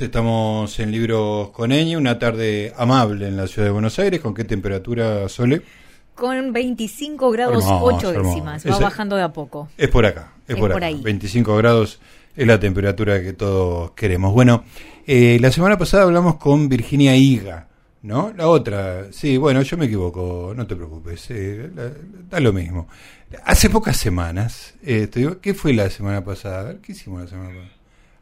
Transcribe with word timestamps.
Estamos 0.00 0.78
en 0.78 0.92
Libros 0.92 1.50
con 1.50 1.72
Eñe, 1.72 1.96
una 1.96 2.20
tarde 2.20 2.72
amable 2.76 3.26
en 3.26 3.36
la 3.36 3.48
ciudad 3.48 3.66
de 3.66 3.72
Buenos 3.72 3.98
Aires. 3.98 4.20
¿Con 4.20 4.32
qué 4.32 4.44
temperatura, 4.44 5.28
Sole? 5.28 5.62
Con 6.14 6.52
25 6.52 7.32
grados 7.32 7.64
8 7.66 8.12
décimas, 8.12 8.64
va 8.64 8.78
bajando 8.78 9.16
de 9.16 9.22
a 9.22 9.32
poco. 9.32 9.68
Es 9.76 9.88
por 9.88 10.06
acá, 10.06 10.34
es, 10.46 10.54
por, 10.54 10.72
acá. 10.72 10.88
25 11.02 11.56
grados 11.56 11.98
es 12.36 12.46
la 12.46 12.60
temperatura 12.60 13.20
que 13.20 13.32
todos 13.32 13.90
queremos. 13.90 14.32
Bueno, 14.32 14.62
eh, 15.04 15.36
la 15.40 15.50
semana 15.50 15.76
pasada 15.76 16.04
hablamos 16.04 16.36
con 16.36 16.68
Virginia 16.68 17.16
Higa, 17.16 17.66
¿no? 18.02 18.32
La 18.36 18.46
otra, 18.46 19.12
sí, 19.12 19.36
bueno, 19.36 19.62
yo 19.62 19.76
me 19.76 19.86
equivoco, 19.86 20.52
no 20.54 20.64
te 20.64 20.76
preocupes, 20.76 21.28
eh, 21.30 21.70
da 22.30 22.38
lo 22.38 22.52
mismo. 22.52 22.86
Hace 23.44 23.68
pocas 23.68 23.96
semanas, 23.96 24.74
eh, 24.80 25.08
te 25.08 25.18
digo, 25.18 25.40
¿qué 25.40 25.54
fue 25.54 25.72
la 25.72 25.90
semana 25.90 26.22
pasada? 26.24 26.76
¿Qué 26.80 26.92
hicimos 26.92 27.22
la 27.22 27.26
semana 27.26 27.48
pasada? 27.48 27.72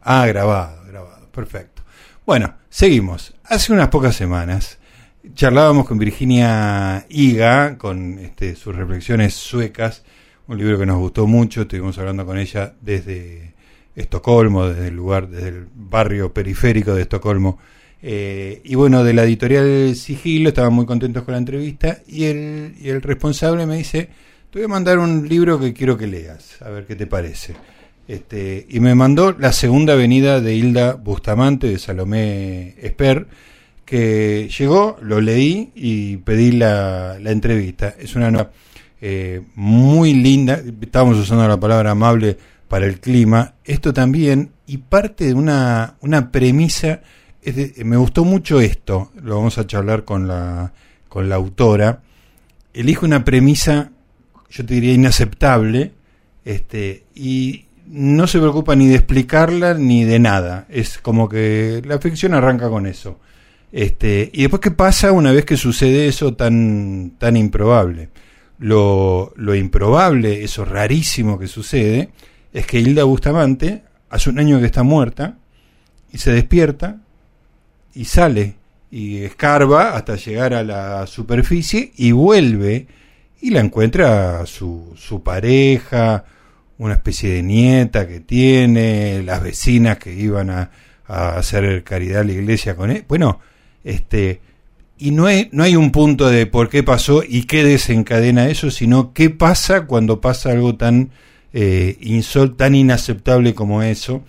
Ah, 0.01 0.27
grabado, 0.27 0.87
grabado 0.87 1.16
perfecto. 1.37 1.83
Bueno, 2.25 2.55
seguimos. 2.69 3.35
Hace 3.45 3.73
unas 3.73 3.89
pocas 3.89 4.17
semanas 4.17 4.79
charlábamos 5.35 5.87
con 5.87 5.99
Virginia 5.99 7.05
Higa, 7.09 7.77
con 7.79 8.19
este, 8.19 8.57
sus 8.57 8.75
reflexiones 8.75 9.35
suecas, 9.35 10.03
un 10.49 10.59
libro 10.59 10.79
que 10.79 10.87
nos 10.87 10.99
gustó 10.99 11.27
mucho, 11.27 11.63
estuvimos 11.63 11.99
hablando 11.99 12.25
con 12.25 12.39
ella 12.39 12.75
desde 12.81 13.55
Estocolmo, 13.95 14.69
desde 14.69 14.89
el 14.89 14.95
lugar, 14.95 15.29
desde 15.29 15.49
el 15.49 15.67
barrio 15.75 16.33
periférico 16.33 16.95
de 16.95 17.03
Estocolmo. 17.03 17.59
Eh, 18.03 18.61
y 18.65 18.75
bueno, 18.77 19.05
de 19.05 19.13
la 19.15 19.25
editorial 19.25 19.95
Sigilo, 19.95 20.49
estaban 20.51 20.73
muy 20.73 20.87
contentos 20.87 21.23
con 21.25 21.33
la 21.33 21.39
entrevista 21.39 21.99
y 22.07 22.25
el, 22.25 22.75
y 22.81 22.89
el 22.89 23.03
responsable 23.03 23.67
me 23.67 23.77
dice, 23.77 24.09
te 24.51 24.59
voy 24.59 24.65
a 24.65 24.69
mandar 24.69 24.99
un 24.99 25.29
libro 25.29 25.59
que 25.59 25.73
quiero 25.73 25.97
que 25.99 26.07
leas, 26.07 26.63
a 26.63 26.71
ver 26.71 26.87
qué 26.87 26.95
te 26.95 27.07
parece. 27.07 27.55
Este, 28.09 28.67
y 28.69 28.79
me 28.81 28.95
mandó 28.95 29.33
la 29.33 29.53
segunda 29.53 29.95
venida 29.97 30.41
de 30.41 30.55
Hilda 30.55 30.95
Bustamante, 30.95 31.67
de 31.67 31.79
Salomé 31.79 32.75
Esper, 32.81 33.27
que 33.85 34.49
llegó, 34.57 34.97
lo 35.01 35.21
leí 35.21 35.73
y 35.75 36.19
pedí 36.19 36.53
la, 36.53 37.19
entrevista. 37.25 37.95
Es 37.99 38.15
una 38.15 38.31
nueva 38.31 38.51
eh, 39.01 39.43
muy 39.55 40.15
linda, 40.15 40.61
estábamos 40.81 41.19
usando 41.19 41.47
la 41.49 41.59
palabra 41.59 41.93
amable 41.93 42.37
para 42.69 42.87
el 42.87 43.01
clima, 43.01 43.55
esto 43.65 43.93
también, 43.93 44.51
y 44.67 44.79
parte 44.79 45.27
de 45.27 45.35
una, 45.35 45.95
una 46.01 46.33
premisa, 46.33 47.01
me 47.85 47.97
gustó 47.97 48.25
mucho 48.25 48.61
esto, 48.61 49.13
lo 49.23 49.37
vamos 49.37 49.59
a 49.59 49.67
charlar 49.67 50.05
con 50.05 50.27
la, 50.27 50.73
con 51.09 51.29
la 51.29 51.37
autora, 51.37 52.03
elijo 52.75 53.07
una 53.07 53.25
premisa, 53.25 53.91
yo 54.51 54.67
te 54.67 54.75
diría 54.75 54.95
inaceptable, 54.95 55.93
este, 56.45 57.05
y 57.15 57.67
no 57.89 58.27
se 58.27 58.39
preocupa 58.39 58.75
ni 58.75 58.87
de 58.89 58.97
explicarla 58.97 59.75
ni 59.75 60.05
de 60.05 60.19
nada. 60.19 60.67
Es 60.69 60.99
como 60.99 61.29
que 61.29 61.83
la 61.85 61.99
ficción 61.99 62.35
arranca 62.35 62.69
con 62.69 62.87
eso. 62.87 63.19
Este, 63.73 64.31
y 64.33 64.43
después, 64.43 64.61
¿qué 64.61 64.71
pasa 64.71 65.13
una 65.13 65.33
vez 65.33 65.45
que 65.45 65.57
sucede 65.57 66.07
eso 66.07 66.35
tan, 66.35 67.15
tan 67.19 67.37
improbable? 67.37 68.09
Lo, 68.59 69.33
lo 69.37 69.55
improbable, 69.55 70.43
eso 70.45 70.65
rarísimo 70.65 71.39
que 71.39 71.47
sucede, 71.47 72.11
es 72.53 72.67
que 72.67 72.81
Hilda 72.81 73.05
Bustamante 73.05 73.83
hace 74.09 74.31
un 74.31 74.39
año 74.39 74.59
que 74.61 74.67
está 74.67 74.83
muerta 74.83 75.37
y 76.13 76.19
se 76.19 76.33
despierta 76.33 77.01
y 77.95 78.05
sale 78.07 78.55
y 78.91 79.19
escarba 79.19 79.97
hasta 79.97 80.17
llegar 80.17 80.55
a 80.55 80.63
la 80.63 81.07
superficie 81.07 81.93
y 81.97 82.13
vuelve 82.13 82.87
y 83.41 83.51
la 83.51 83.61
encuentra 83.61 84.47
su, 84.47 84.95
su 84.97 85.23
pareja, 85.23 86.25
una 86.79 86.95
especie 86.95 87.31
de 87.31 87.43
nieta 87.43 88.07
que 88.07 88.21
tiene, 88.21 89.23
las 89.23 89.43
vecinas 89.43 89.99
que 89.99 90.13
iban 90.13 90.51
a, 90.51 90.71
hacer 91.09 91.85
caridad 91.85 92.23
a 92.23 92.25
la 92.25 92.33
iglesia 92.33 92.75
con 92.75 92.91
él. 92.91 93.05
Bueno, 93.07 93.39
este, 93.85 94.41
y 94.99 95.13
no 95.13 95.27
hay, 95.27 95.49
no 95.53 95.63
hay 95.63 95.77
un 95.77 95.93
punto 95.93 96.29
de 96.29 96.47
por 96.47 96.69
qué 96.69 96.83
pasó 96.83 97.23
y 97.27 97.45
qué 97.45 97.63
desencadena 97.63 98.49
eso, 98.49 98.73
sino 98.73 99.13
qué 99.13 99.31
pasa 99.31 99.87
cuando 99.87 100.21
pasa 100.21 100.51
algo 100.51 100.75
tan 100.75 101.11
eh, 101.53 101.97
insol, 102.01 102.57
tan 102.57 102.75
inaceptable 102.75 103.55
como 103.55 103.85
eso. 103.85 104.25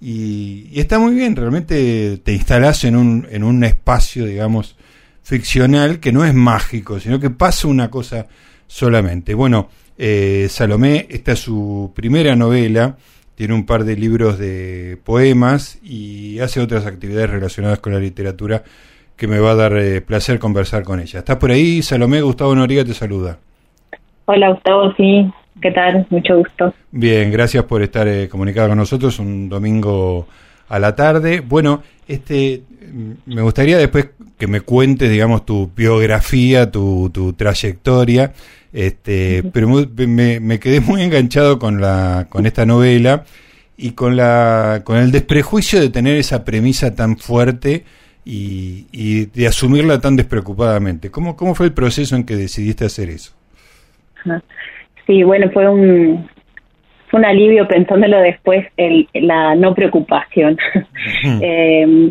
Y, 0.00 0.68
y, 0.72 0.80
está 0.80 0.98
muy 0.98 1.14
bien, 1.14 1.36
realmente 1.36 2.18
te 2.24 2.32
instalás 2.32 2.84
en 2.84 2.96
un, 2.96 3.28
en 3.30 3.44
un 3.44 3.62
espacio, 3.62 4.24
digamos, 4.24 4.76
ficcional 5.22 6.00
que 6.00 6.12
no 6.12 6.24
es 6.24 6.34
mágico, 6.34 6.98
sino 6.98 7.20
que 7.20 7.30
pasa 7.30 7.68
una 7.68 7.90
cosa 7.90 8.26
solamente. 8.66 9.34
Bueno, 9.34 9.68
eh, 9.98 10.46
Salomé, 10.48 11.06
esta 11.10 11.32
es 11.32 11.40
su 11.40 11.92
primera 11.94 12.34
novela, 12.36 12.96
tiene 13.34 13.54
un 13.54 13.66
par 13.66 13.84
de 13.84 13.96
libros 13.96 14.38
de 14.38 14.98
poemas 15.04 15.78
y 15.82 16.38
hace 16.40 16.60
otras 16.60 16.86
actividades 16.86 17.30
relacionadas 17.30 17.78
con 17.80 17.92
la 17.92 17.98
literatura 17.98 18.62
que 19.16 19.26
me 19.26 19.38
va 19.38 19.52
a 19.52 19.54
dar 19.54 19.76
eh, 19.76 20.00
placer 20.00 20.38
conversar 20.38 20.82
con 20.82 21.00
ella. 21.00 21.20
¿Estás 21.20 21.36
por 21.36 21.50
ahí, 21.50 21.82
Salomé? 21.82 22.22
Gustavo 22.22 22.54
Noriega 22.54 22.84
te 22.84 22.94
saluda. 22.94 23.38
Hola, 24.26 24.50
Gustavo, 24.50 24.92
sí. 24.96 25.30
¿Qué 25.60 25.70
tal? 25.70 26.06
Mucho 26.10 26.38
gusto. 26.38 26.74
Bien, 26.90 27.30
gracias 27.30 27.64
por 27.64 27.82
estar 27.82 28.08
eh, 28.08 28.28
comunicado 28.28 28.68
con 28.68 28.78
nosotros 28.78 29.18
un 29.18 29.48
domingo 29.48 30.26
a 30.72 30.78
la 30.78 30.96
tarde. 30.96 31.40
Bueno, 31.40 31.82
este, 32.08 32.62
me 33.26 33.42
gustaría 33.42 33.76
después 33.76 34.08
que 34.38 34.46
me 34.46 34.62
cuentes, 34.62 35.10
digamos, 35.10 35.44
tu 35.44 35.70
biografía, 35.76 36.70
tu, 36.70 37.10
tu 37.12 37.34
trayectoria. 37.34 38.32
Este, 38.72 39.42
pero 39.52 39.68
me, 39.68 40.40
me, 40.40 40.58
quedé 40.58 40.80
muy 40.80 41.02
enganchado 41.02 41.58
con 41.58 41.78
la 41.82 42.26
con 42.30 42.46
esta 42.46 42.64
novela 42.64 43.24
y 43.76 43.90
con 43.90 44.16
la 44.16 44.80
con 44.82 44.96
el 44.96 45.12
desprejuicio 45.12 45.78
de 45.78 45.90
tener 45.90 46.16
esa 46.16 46.42
premisa 46.42 46.94
tan 46.94 47.18
fuerte 47.18 47.84
y, 48.24 48.86
y 48.92 49.26
de 49.26 49.46
asumirla 49.46 50.00
tan 50.00 50.16
despreocupadamente. 50.16 51.10
¿Cómo, 51.10 51.36
¿Cómo 51.36 51.54
fue 51.54 51.66
el 51.66 51.74
proceso 51.74 52.16
en 52.16 52.24
que 52.24 52.34
decidiste 52.34 52.86
hacer 52.86 53.10
eso? 53.10 53.34
Sí, 55.06 55.22
bueno, 55.22 55.50
fue 55.52 55.68
un 55.68 56.30
fue 57.12 57.20
un 57.20 57.26
alivio 57.26 57.68
pensándolo 57.68 58.18
después 58.20 58.66
el, 58.78 59.06
la 59.12 59.54
no 59.54 59.74
preocupación. 59.74 60.56
eh, 61.42 62.10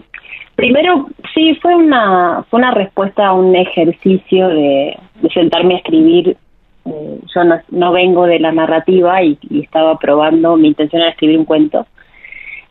primero, 0.56 1.10
sí, 1.34 1.56
fue 1.60 1.74
una, 1.74 2.46
fue 2.52 2.60
una 2.60 2.70
respuesta 2.70 3.26
a 3.26 3.34
un 3.34 3.56
ejercicio 3.56 4.48
de, 4.50 4.96
de 5.22 5.30
sentarme 5.34 5.74
a 5.74 5.78
escribir 5.78 6.38
eh, 6.86 7.20
yo 7.34 7.42
no, 7.70 7.92
vengo 7.92 8.28
de 8.28 8.40
la 8.40 8.52
narrativa 8.52 9.24
y, 9.24 9.40
estaba 9.64 9.98
probando, 9.98 10.56
mi 10.56 10.68
intención 10.68 11.02
era 11.02 11.12
escribir 11.12 11.40
un 11.40 11.46
cuento 11.46 11.88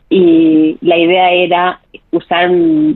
y 0.08 0.76
la 0.80 0.98
idea 0.98 1.32
era 1.32 1.80
usar 2.12 2.48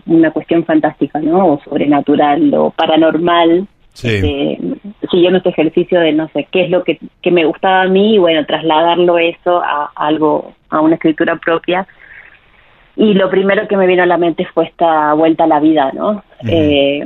una 0.06 0.31
cuestión 0.31 0.65
fantástica, 0.65 1.21
¿no? 1.21 1.55
O 1.55 1.61
sobrenatural 1.62 2.55
o 2.55 2.71
paranormal, 2.71 3.67
este, 3.94 4.59
siguiendo 5.10 5.38
este 5.38 5.50
ejercicio 5.50 6.00
de 6.00 6.12
no 6.12 6.28
sé 6.28 6.49
qué 6.50 6.65
es 6.65 6.71
lo 6.71 6.82
que, 6.82 6.99
me 7.31 7.44
gustaba 7.44 7.82
a 7.82 7.88
mí 7.88 8.16
y 8.16 8.19
bueno, 8.19 8.44
trasladarlo 8.44 9.19
eso 9.19 9.62
a, 9.62 9.93
algo, 9.94 10.55
a 10.69 10.81
una 10.81 10.97
escritura 10.97 11.37
propia. 11.37 11.87
Y 12.97 13.15
lo 13.15 13.28
primero 13.31 13.66
que 13.66 13.77
me 13.77 13.87
vino 13.87 14.03
a 14.03 14.06
la 14.06 14.19
mente 14.19 14.47
fue 14.53 14.66
esta 14.66 15.15
vuelta 15.15 15.44
a 15.44 15.49
la 15.49 15.60
vida, 15.60 15.91
¿no? 15.93 16.22
eh, 16.47 17.05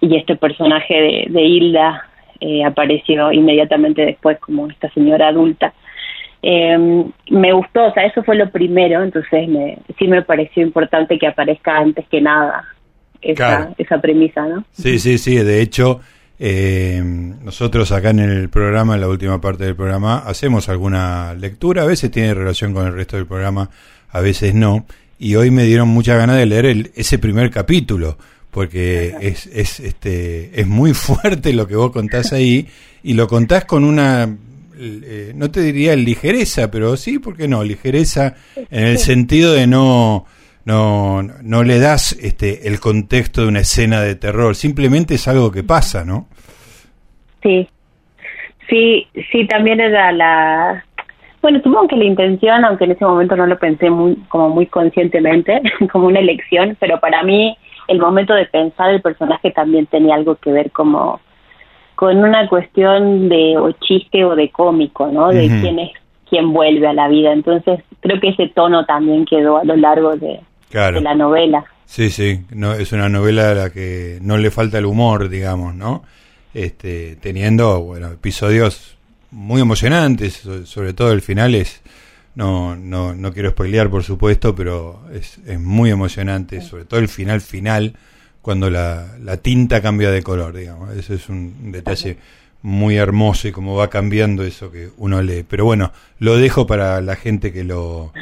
y 0.00 0.16
este 0.16 0.36
personaje 0.36 0.94
de, 0.94 1.26
de 1.28 1.42
Hilda, 1.42 2.10
eh, 2.40 2.64
apareció 2.64 3.30
inmediatamente 3.32 4.02
después 4.02 4.38
como 4.38 4.66
esta 4.68 4.90
señora 4.92 5.28
adulta. 5.28 5.74
Eh, 6.42 7.04
me 7.28 7.52
gustó, 7.52 7.84
o 7.84 7.92
sea, 7.92 8.06
eso 8.06 8.22
fue 8.24 8.34
lo 8.36 8.50
primero, 8.50 9.02
entonces 9.02 9.46
me, 9.46 9.76
sí 9.98 10.08
me 10.08 10.22
pareció 10.22 10.62
importante 10.62 11.18
que 11.18 11.26
aparezca 11.26 11.76
antes 11.76 12.08
que 12.08 12.22
nada 12.22 12.64
esa, 13.20 13.74
esa 13.76 14.00
premisa, 14.00 14.46
¿no? 14.46 14.64
Sí, 14.70 14.98
sí, 14.98 15.18
sí, 15.18 15.36
de 15.36 15.60
hecho, 15.60 16.00
eh, 16.42 17.02
nosotros 17.04 17.92
acá 17.92 18.10
en 18.10 18.20
el 18.20 18.48
programa, 18.48 18.94
en 18.94 19.02
la 19.02 19.08
última 19.08 19.38
parte 19.42 19.64
del 19.64 19.76
programa, 19.76 20.20
hacemos 20.20 20.70
alguna 20.70 21.34
lectura, 21.34 21.82
a 21.82 21.86
veces 21.86 22.10
tiene 22.10 22.32
relación 22.32 22.72
con 22.72 22.86
el 22.86 22.94
resto 22.94 23.16
del 23.16 23.26
programa, 23.26 23.68
a 24.08 24.20
veces 24.20 24.54
no, 24.54 24.86
y 25.18 25.34
hoy 25.34 25.50
me 25.50 25.64
dieron 25.64 25.88
mucha 25.88 26.16
ganas 26.16 26.38
de 26.38 26.46
leer 26.46 26.64
el, 26.64 26.92
ese 26.94 27.18
primer 27.18 27.50
capítulo, 27.50 28.16
porque 28.50 29.14
es, 29.20 29.46
es, 29.52 29.80
este, 29.80 30.58
es 30.58 30.66
muy 30.66 30.94
fuerte 30.94 31.52
lo 31.52 31.68
que 31.68 31.76
vos 31.76 31.92
contás 31.92 32.32
ahí. 32.32 32.66
Y 33.02 33.12
lo 33.12 33.28
contás 33.28 33.66
con 33.66 33.84
una, 33.84 34.34
eh, 34.78 35.32
no 35.34 35.50
te 35.50 35.60
diría 35.60 35.94
ligereza, 35.94 36.70
pero 36.70 36.96
sí, 36.96 37.18
¿por 37.18 37.36
qué 37.36 37.48
no? 37.48 37.62
Ligereza 37.62 38.34
en 38.70 38.86
el 38.86 38.98
sentido 38.98 39.52
de 39.52 39.66
no, 39.66 40.24
no, 40.70 41.22
no 41.42 41.64
le 41.64 41.80
das 41.80 42.12
este, 42.12 42.68
el 42.68 42.78
contexto 42.78 43.42
de 43.42 43.48
una 43.48 43.58
escena 43.60 44.00
de 44.02 44.14
terror, 44.14 44.54
simplemente 44.54 45.14
es 45.14 45.26
algo 45.26 45.50
que 45.50 45.64
pasa, 45.64 46.04
¿no? 46.04 46.28
Sí, 47.42 47.68
sí, 48.68 49.06
sí, 49.32 49.46
también 49.48 49.80
era 49.80 50.12
la... 50.12 50.84
Bueno, 51.42 51.58
supongo 51.64 51.88
que 51.88 51.96
la 51.96 52.04
intención, 52.04 52.64
aunque 52.64 52.84
en 52.84 52.92
ese 52.92 53.04
momento 53.04 53.34
no 53.34 53.46
lo 53.46 53.58
pensé 53.58 53.90
muy, 53.90 54.14
como 54.28 54.50
muy 54.50 54.66
conscientemente, 54.66 55.60
como 55.92 56.06
una 56.06 56.20
elección, 56.20 56.76
pero 56.78 57.00
para 57.00 57.24
mí 57.24 57.56
el 57.88 57.98
momento 57.98 58.34
de 58.34 58.46
pensar 58.46 58.90
el 58.90 59.02
personaje 59.02 59.50
también 59.50 59.86
tenía 59.86 60.14
algo 60.14 60.36
que 60.36 60.52
ver 60.52 60.70
como 60.70 61.20
con 61.96 62.18
una 62.18 62.48
cuestión 62.48 63.28
de 63.28 63.58
o 63.58 63.72
chiste 63.72 64.24
o 64.24 64.36
de 64.36 64.50
cómico, 64.50 65.08
¿no? 65.08 65.30
De 65.30 65.48
quién 65.48 65.80
es 65.80 65.90
quién 66.28 66.52
vuelve 66.52 66.86
a 66.86 66.92
la 66.92 67.08
vida. 67.08 67.32
Entonces, 67.32 67.80
creo 68.00 68.20
que 68.20 68.28
ese 68.28 68.48
tono 68.48 68.86
también 68.86 69.24
quedó 69.24 69.58
a 69.58 69.64
lo 69.64 69.76
largo 69.76 70.16
de, 70.16 70.40
de 70.70 71.00
la 71.00 71.14
novela. 71.14 71.64
Sí, 71.86 72.10
sí, 72.10 72.44
no, 72.50 72.74
es 72.74 72.92
una 72.92 73.08
novela 73.08 73.50
a 73.50 73.54
la 73.54 73.70
que 73.70 74.18
no 74.22 74.38
le 74.38 74.50
falta 74.50 74.78
el 74.78 74.86
humor, 74.86 75.28
digamos, 75.28 75.74
¿no? 75.74 76.04
Este, 76.54 77.16
teniendo, 77.16 77.80
bueno, 77.80 78.08
episodios 78.08 78.96
muy 79.30 79.60
emocionantes, 79.60 80.42
sobre 80.64 80.92
todo 80.92 81.12
el 81.12 81.20
final 81.20 81.54
es, 81.54 81.82
no, 82.34 82.76
no, 82.76 83.14
no 83.14 83.32
quiero 83.32 83.50
spoilear 83.50 83.90
por 83.90 84.04
supuesto, 84.04 84.54
pero 84.54 85.00
es, 85.12 85.38
es 85.46 85.60
muy 85.60 85.90
emocionante, 85.90 86.60
sobre 86.60 86.84
todo 86.84 87.00
el 87.00 87.08
final 87.08 87.40
final, 87.40 87.94
cuando 88.42 88.70
la, 88.70 89.16
la 89.20 89.36
tinta 89.36 89.82
cambia 89.82 90.10
de 90.10 90.22
color, 90.22 90.56
digamos, 90.56 90.96
ese 90.96 91.14
es 91.14 91.28
un 91.28 91.72
detalle 91.72 92.16
muy 92.62 92.96
hermoso 92.96 93.48
y 93.48 93.52
cómo 93.52 93.74
va 93.74 93.88
cambiando 93.88 94.44
eso 94.44 94.70
que 94.70 94.88
uno 94.96 95.22
lee. 95.22 95.44
Pero 95.48 95.64
bueno, 95.64 95.92
lo 96.18 96.36
dejo 96.36 96.66
para 96.66 97.00
la 97.00 97.16
gente 97.16 97.52
que 97.52 97.64
lo, 97.64 98.12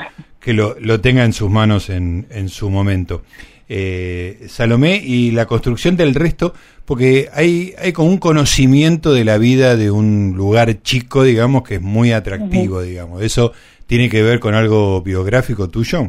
que 0.40 0.52
lo, 0.52 0.76
lo 0.80 1.00
tenga 1.00 1.24
en 1.24 1.32
sus 1.32 1.50
manos 1.50 1.90
en, 1.90 2.26
en 2.30 2.48
su 2.48 2.70
momento. 2.70 3.22
Eh, 3.70 4.46
Salomé 4.46 4.96
y 4.96 5.30
la 5.32 5.44
construcción 5.44 5.96
del 5.96 6.14
resto, 6.14 6.54
porque 6.86 7.28
hay, 7.34 7.74
hay 7.78 7.92
como 7.92 8.08
un 8.08 8.18
conocimiento 8.18 9.12
de 9.12 9.24
la 9.24 9.36
vida 9.36 9.76
de 9.76 9.90
un 9.90 10.34
lugar 10.36 10.82
chico, 10.82 11.22
digamos, 11.22 11.64
que 11.64 11.74
es 11.74 11.82
muy 11.82 12.12
atractivo, 12.12 12.80
digamos. 12.80 13.22
¿Eso 13.22 13.52
tiene 13.86 14.08
que 14.08 14.22
ver 14.22 14.40
con 14.40 14.54
algo 14.54 15.02
biográfico 15.02 15.68
tuyo? 15.68 16.08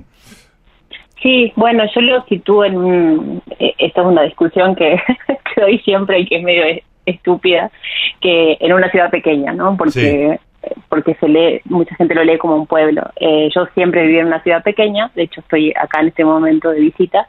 Sí, 1.21 1.51
bueno, 1.57 1.83
yo 1.93 1.99
lo 1.99 2.23
sitúo 2.27 2.63
en 2.63 2.77
un, 2.77 3.41
eh, 3.59 3.73
esta 3.77 4.01
es 4.01 4.07
una 4.07 4.23
discusión 4.23 4.73
que, 4.75 4.95
que 5.27 5.61
doy 5.61 5.79
siempre 5.79 6.21
y 6.21 6.25
que 6.27 6.37
es 6.37 6.43
medio 6.43 6.63
estúpida, 7.09 7.71
que 8.21 8.57
en 8.59 8.73
una 8.73 8.89
ciudad 8.89 9.09
pequeña, 9.09 9.53
¿no? 9.53 9.75
Porque 9.77 10.39
porque 10.89 11.15
se 11.15 11.27
lee, 11.27 11.61
mucha 11.65 11.95
gente 11.95 12.15
lo 12.15 12.23
lee 12.23 12.37
como 12.37 12.55
un 12.55 12.67
pueblo. 12.67 13.03
Eh, 13.15 13.49
yo 13.53 13.65
siempre 13.73 14.03
viví 14.03 14.19
en 14.19 14.27
una 14.27 14.43
ciudad 14.43 14.63
pequeña, 14.63 15.11
de 15.15 15.23
hecho 15.23 15.41
estoy 15.41 15.71
acá 15.71 16.01
en 16.01 16.09
este 16.09 16.25
momento 16.25 16.69
de 16.69 16.79
visita, 16.79 17.27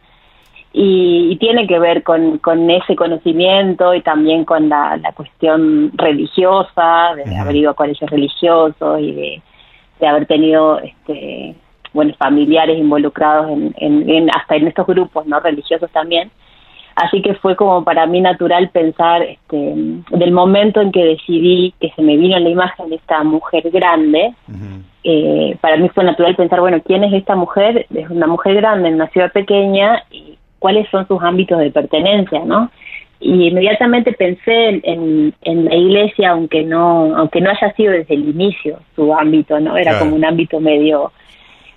y, 0.72 1.36
tiene 1.40 1.66
que 1.66 1.78
ver 1.80 2.04
con, 2.04 2.38
con 2.38 2.70
ese 2.70 2.94
conocimiento 2.94 3.92
y 3.94 4.02
también 4.02 4.44
con 4.44 4.68
la, 4.68 4.96
la 4.98 5.12
cuestión 5.12 5.90
religiosa, 5.94 7.14
de 7.16 7.36
haber 7.36 7.56
ido 7.56 7.70
a 7.70 7.74
colegios 7.74 8.08
religiosos 8.08 9.00
y 9.00 9.12
de, 9.12 9.42
de 9.98 10.06
haber 10.06 10.26
tenido 10.26 10.78
este 10.78 11.56
bueno 11.92 12.14
familiares 12.18 12.78
involucrados 12.78 13.50
en, 13.50 13.74
en, 13.78 14.30
hasta 14.30 14.54
en 14.54 14.68
estos 14.68 14.86
grupos 14.86 15.26
no 15.26 15.40
religiosos 15.40 15.90
también 15.90 16.30
así 17.02 17.22
que 17.22 17.34
fue 17.34 17.56
como 17.56 17.84
para 17.84 18.06
mí 18.06 18.20
natural 18.20 18.70
pensar 18.70 19.22
este 19.22 19.74
del 20.10 20.32
momento 20.32 20.80
en 20.80 20.92
que 20.92 21.04
decidí 21.04 21.74
que 21.80 21.90
se 21.90 22.02
me 22.02 22.16
vino 22.16 22.38
la 22.38 22.48
imagen 22.48 22.90
de 22.90 22.96
esta 22.96 23.22
mujer 23.24 23.70
grande 23.70 24.34
eh, 25.04 25.56
para 25.60 25.76
mí 25.76 25.88
fue 25.90 26.04
natural 26.04 26.36
pensar 26.36 26.60
bueno 26.60 26.80
quién 26.84 27.04
es 27.04 27.12
esta 27.12 27.36
mujer 27.36 27.86
es 27.94 28.10
una 28.10 28.26
mujer 28.26 28.56
grande 28.56 28.88
en 28.88 28.94
una 28.96 29.08
ciudad 29.08 29.32
pequeña 29.32 30.02
y 30.10 30.30
cuáles 30.60 30.88
son 30.90 31.08
sus 31.08 31.20
ámbitos 31.22 31.58
de 31.58 31.72
pertenencia, 31.72 32.44
¿no? 32.44 32.70
Y 33.18 33.48
inmediatamente 33.48 34.12
pensé 34.12 34.80
en, 34.82 35.34
en, 35.42 35.64
la 35.64 35.74
iglesia, 35.74 36.30
aunque 36.30 36.62
no, 36.62 37.16
aunque 37.16 37.40
no 37.40 37.50
haya 37.50 37.72
sido 37.74 37.92
desde 37.92 38.14
el 38.14 38.28
inicio 38.28 38.78
su 38.94 39.12
ámbito, 39.12 39.58
¿no? 39.58 39.76
Era 39.76 39.98
como 39.98 40.14
un 40.14 40.24
ámbito 40.24 40.60
medio 40.60 41.12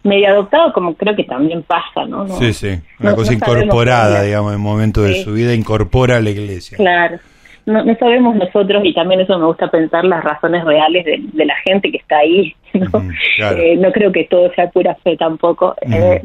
medio 0.03 0.27
adoptado, 0.29 0.73
como 0.73 0.95
creo 0.95 1.15
que 1.15 1.23
también 1.23 1.63
pasa, 1.63 2.05
¿no? 2.07 2.27
sí, 2.27 2.53
sí, 2.53 2.79
una 2.99 3.15
cosa 3.15 3.33
incorporada, 3.33 4.21
digamos, 4.21 4.51
en 4.51 4.59
el 4.59 4.63
momento 4.63 5.01
de 5.01 5.23
su 5.23 5.33
vida, 5.33 5.53
incorpora 5.53 6.17
a 6.17 6.21
la 6.21 6.29
iglesia. 6.29 6.77
Claro. 6.77 7.19
No, 7.65 7.81
no, 7.81 7.95
sabemos 7.95 8.35
nosotros, 8.35 8.83
y 8.83 8.93
también 8.93 9.21
eso 9.21 9.39
me 9.39 9.45
gusta 9.45 9.71
pensar, 9.71 10.03
las 10.03 10.21
razones 10.21 10.65
reales 10.65 11.05
de, 11.05 11.45
la 11.45 11.55
gente 11.63 11.91
que 11.91 11.97
está 11.97 12.17
ahí. 12.17 12.53
¿no? 12.73 13.09
Eh, 13.39 13.77
no 13.77 13.91
creo 13.93 14.11
que 14.11 14.25
todo 14.25 14.51
sea 14.53 14.69
pura 14.69 14.95
fe 14.95 15.15
tampoco. 15.15 15.73
eh, 15.81 16.21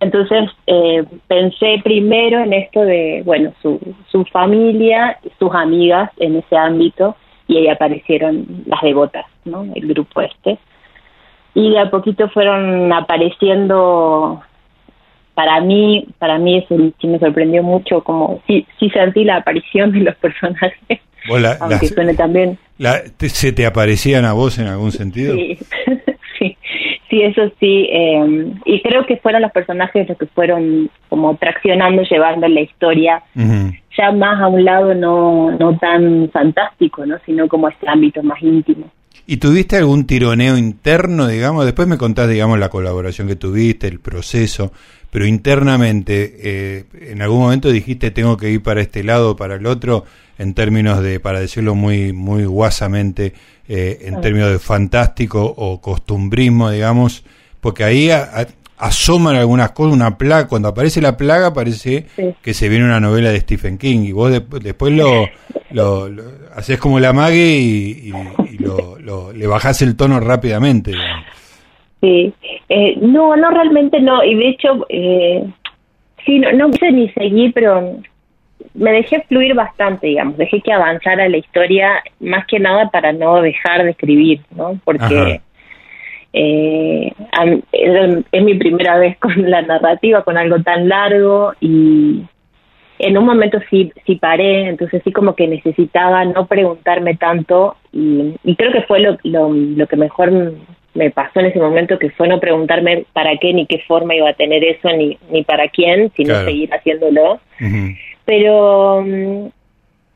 entonces 0.00 0.48
eh, 0.66 1.04
pensé 1.28 1.78
primero 1.84 2.42
en 2.42 2.54
esto 2.54 2.80
de, 2.80 3.22
bueno, 3.24 3.52
su, 3.60 3.78
su 4.10 4.24
familia, 4.24 5.18
sus 5.38 5.54
amigas 5.54 6.10
en 6.18 6.36
ese 6.36 6.56
ámbito 6.56 7.16
y 7.46 7.58
ahí 7.58 7.68
aparecieron 7.68 8.46
las 8.66 8.80
devotas, 8.80 9.26
¿no? 9.44 9.66
El 9.74 9.88
grupo 9.88 10.22
este. 10.22 10.58
Y 11.54 11.70
de 11.70 11.78
a 11.80 11.90
poquito 11.90 12.28
fueron 12.28 12.92
apareciendo, 12.92 14.40
para 15.34 15.60
mí, 15.60 16.06
para 16.18 16.38
mí 16.38 16.58
eso 16.58 16.76
sí 17.00 17.06
me 17.06 17.18
sorprendió 17.18 17.62
mucho, 17.62 18.02
como 18.02 18.40
sí, 18.46 18.66
sí 18.78 18.90
sentí 18.90 19.24
la 19.24 19.36
aparición 19.36 19.92
de 19.92 20.00
los 20.00 20.14
personajes, 20.16 21.00
aunque 21.60 21.88
suene 21.88 22.14
también. 22.14 22.58
¿Se 23.18 23.52
te 23.52 23.66
aparecían 23.66 24.24
a 24.24 24.32
vos 24.32 24.58
en 24.58 24.68
algún 24.68 24.92
sentido? 24.92 25.34
Sí, 25.34 25.58
sí. 26.38 26.56
Sí, 27.08 27.22
eso 27.22 27.50
sí, 27.58 27.88
eh, 27.90 28.52
y 28.64 28.80
creo 28.82 29.04
que 29.04 29.16
fueron 29.16 29.42
los 29.42 29.50
personajes 29.50 30.08
los 30.08 30.16
que 30.16 30.26
fueron 30.26 30.88
como 31.08 31.34
traccionando, 31.34 32.02
llevando 32.04 32.46
la 32.46 32.60
historia 32.60 33.20
ya 34.00 34.12
más 34.12 34.40
a 34.40 34.48
un 34.48 34.64
lado 34.64 34.94
no, 34.94 35.50
no 35.52 35.76
tan 35.78 36.30
fantástico, 36.30 37.04
¿no? 37.06 37.18
sino 37.26 37.48
como 37.48 37.68
este 37.68 37.88
ámbito 37.88 38.22
más 38.22 38.40
íntimo. 38.42 38.90
¿Y 39.30 39.36
tuviste 39.36 39.76
algún 39.76 40.08
tironeo 40.08 40.58
interno, 40.58 41.28
digamos? 41.28 41.64
Después 41.64 41.86
me 41.86 41.96
contás, 41.96 42.28
digamos, 42.28 42.58
la 42.58 42.68
colaboración 42.68 43.28
que 43.28 43.36
tuviste, 43.36 43.86
el 43.86 44.00
proceso, 44.00 44.72
pero 45.08 45.24
internamente, 45.24 46.34
eh, 46.42 46.84
¿en 47.00 47.22
algún 47.22 47.42
momento 47.42 47.70
dijiste 47.70 48.10
tengo 48.10 48.36
que 48.36 48.50
ir 48.50 48.60
para 48.60 48.80
este 48.80 49.04
lado 49.04 49.30
o 49.30 49.36
para 49.36 49.54
el 49.54 49.66
otro, 49.66 50.04
en 50.36 50.52
términos 50.54 51.00
de, 51.00 51.20
para 51.20 51.38
decirlo 51.38 51.76
muy, 51.76 52.12
muy 52.12 52.44
guasamente, 52.44 53.32
eh, 53.68 54.00
en 54.02 54.20
términos 54.20 54.50
de 54.50 54.58
fantástico 54.58 55.44
o 55.56 55.80
costumbrismo, 55.80 56.68
digamos? 56.68 57.22
Porque 57.60 57.84
ahí 57.84 58.10
asoman 58.80 59.36
algunas 59.36 59.70
cosas, 59.72 59.94
una 59.94 60.16
plaga, 60.16 60.48
cuando 60.48 60.68
aparece 60.68 61.00
la 61.00 61.16
plaga 61.16 61.52
parece 61.52 62.06
que 62.42 62.54
se 62.54 62.68
viene 62.68 62.86
una 62.86 62.98
novela 62.98 63.30
de 63.30 63.40
Stephen 63.40 63.78
King 63.78 64.00
y 64.00 64.12
vos 64.12 64.32
después 64.32 64.92
lo, 64.92 65.28
lo, 65.70 66.10
haces 66.54 66.78
como 66.78 66.98
la 66.98 67.12
mague 67.12 67.58
y, 67.58 68.12
lo, 68.60 69.32
le 69.32 69.46
bajás 69.46 69.82
el 69.82 69.96
tono 69.96 70.20
rápidamente. 70.20 70.92
Sí, 72.00 72.32
eh, 72.68 72.96
no, 73.00 73.36
no 73.36 73.50
realmente 73.50 74.00
no, 74.00 74.24
y 74.24 74.34
de 74.34 74.48
hecho, 74.48 74.86
eh, 74.88 75.44
sí, 76.24 76.38
no, 76.38 76.52
no 76.52 76.70
quise 76.70 76.92
ni 76.92 77.10
seguir, 77.10 77.52
pero 77.52 77.98
me 78.74 78.92
dejé 78.92 79.22
fluir 79.28 79.54
bastante, 79.54 80.06
digamos, 80.06 80.36
dejé 80.36 80.60
que 80.60 80.72
avanzara 80.72 81.28
la 81.28 81.36
historia, 81.36 82.02
más 82.20 82.46
que 82.46 82.58
nada 82.58 82.88
para 82.90 83.12
no 83.12 83.42
dejar 83.42 83.84
de 83.84 83.90
escribir, 83.90 84.40
¿no? 84.54 84.80
Porque 84.84 85.40
eh, 86.32 87.12
es 88.32 88.42
mi 88.44 88.54
primera 88.54 88.98
vez 88.98 89.18
con 89.18 89.50
la 89.50 89.62
narrativa, 89.62 90.22
con 90.22 90.38
algo 90.38 90.60
tan 90.62 90.88
largo 90.88 91.52
y 91.60 92.22
en 93.00 93.18
un 93.18 93.24
momento 93.24 93.58
sí, 93.70 93.92
sí 94.06 94.16
paré, 94.16 94.68
entonces 94.68 95.02
sí 95.04 95.12
como 95.12 95.34
que 95.34 95.46
necesitaba 95.46 96.24
no 96.24 96.46
preguntarme 96.46 97.16
tanto 97.16 97.76
y, 97.92 98.34
creo 98.56 98.72
que 98.72 98.82
fue 98.82 99.00
lo, 99.00 99.18
lo, 99.24 99.86
que 99.86 99.96
mejor 99.96 100.54
me 100.94 101.10
pasó 101.10 101.40
en 101.40 101.46
ese 101.46 101.58
momento, 101.58 101.98
que 101.98 102.10
fue 102.10 102.28
no 102.28 102.40
preguntarme 102.40 103.04
para 103.12 103.36
qué 103.36 103.52
ni 103.52 103.66
qué 103.66 103.78
forma 103.86 104.14
iba 104.14 104.28
a 104.28 104.34
tener 104.34 104.62
eso, 104.64 104.88
ni, 104.90 105.18
ni 105.30 105.42
para 105.44 105.68
quién, 105.68 106.12
sino 106.16 106.34
seguir 106.44 106.72
haciéndolo. 106.72 107.40
Pero 108.24 109.02
mm, 109.02 109.46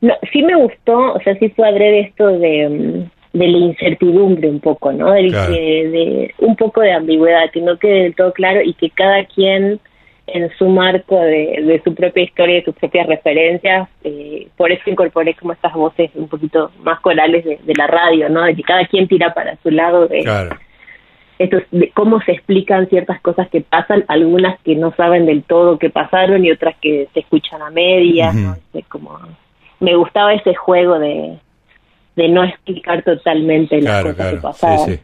no, 0.01 0.13
sí 0.31 0.43
me 0.43 0.55
gustó, 0.55 1.13
o 1.13 1.19
sea, 1.21 1.35
sí 1.35 1.49
fue 1.49 1.67
adrede 1.67 1.99
esto 2.01 2.27
de 2.27 2.69
mm, 2.69 3.15
de 3.35 3.47
la 3.49 3.57
incertidumbre 3.57 4.49
un 4.49 4.61
poco, 4.61 4.93
¿no? 4.93 5.11
de, 5.11 6.33
un 6.39 6.55
poco 6.55 6.79
de 6.79 6.93
ambigüedad, 6.93 7.51
que 7.51 7.59
no 7.59 7.77
quede 7.77 8.03
del 8.03 8.15
todo 8.15 8.31
claro 8.31 8.61
y 8.61 8.73
que 8.73 8.89
cada 8.89 9.25
quien 9.25 9.79
en 10.27 10.49
su 10.57 10.67
marco 10.67 11.19
de, 11.19 11.81
su 11.83 11.93
propia 11.93 12.23
historia, 12.23 12.55
de 12.55 12.65
sus 12.65 12.75
propias 12.75 13.07
referencias, 13.07 13.87
eh, 14.03 14.47
por 14.57 14.71
eso 14.71 14.89
incorporé 14.89 15.35
como 15.35 15.53
estas 15.53 15.73
voces 15.73 16.09
un 16.15 16.27
poquito 16.27 16.71
más 16.83 16.99
corales 16.99 17.45
de, 17.45 17.73
la 17.77 17.87
radio, 17.87 18.29
¿no? 18.29 18.43
De 18.43 18.55
que 18.55 18.63
cada 18.63 18.85
quien 18.87 19.07
tira 19.07 19.33
para 19.33 19.55
su 19.61 19.69
lado 19.69 20.07
de, 20.07 20.19
esto, 21.37 21.57
de 21.71 21.91
cómo 21.91 22.21
se 22.21 22.31
explican 22.31 22.87
ciertas 22.87 23.21
cosas 23.21 23.47
que 23.49 23.61
pasan, 23.61 24.03
algunas 24.07 24.59
que 24.61 24.75
no 24.75 24.93
saben 24.95 25.25
del 25.25 25.43
todo 25.43 25.77
qué 25.77 25.89
pasaron 25.89 26.43
y 26.43 26.51
otras 26.51 26.75
que 26.81 27.07
se 27.13 27.19
escuchan 27.19 27.61
a 27.61 27.69
medias, 27.69 28.33
¿no? 28.33 28.57
como 28.89 29.19
me 29.79 29.95
gustaba 29.95 30.33
ese 30.33 30.55
juego 30.55 30.97
de, 30.97 31.37
de 32.15 32.29
no 32.29 32.43
explicar 32.43 33.03
totalmente 33.03 33.81
las 33.81 34.03
cosas 34.03 34.33
que 34.33 34.37
pasaron. 34.37 34.85
Sí, 34.85 34.93
sí. 34.95 34.99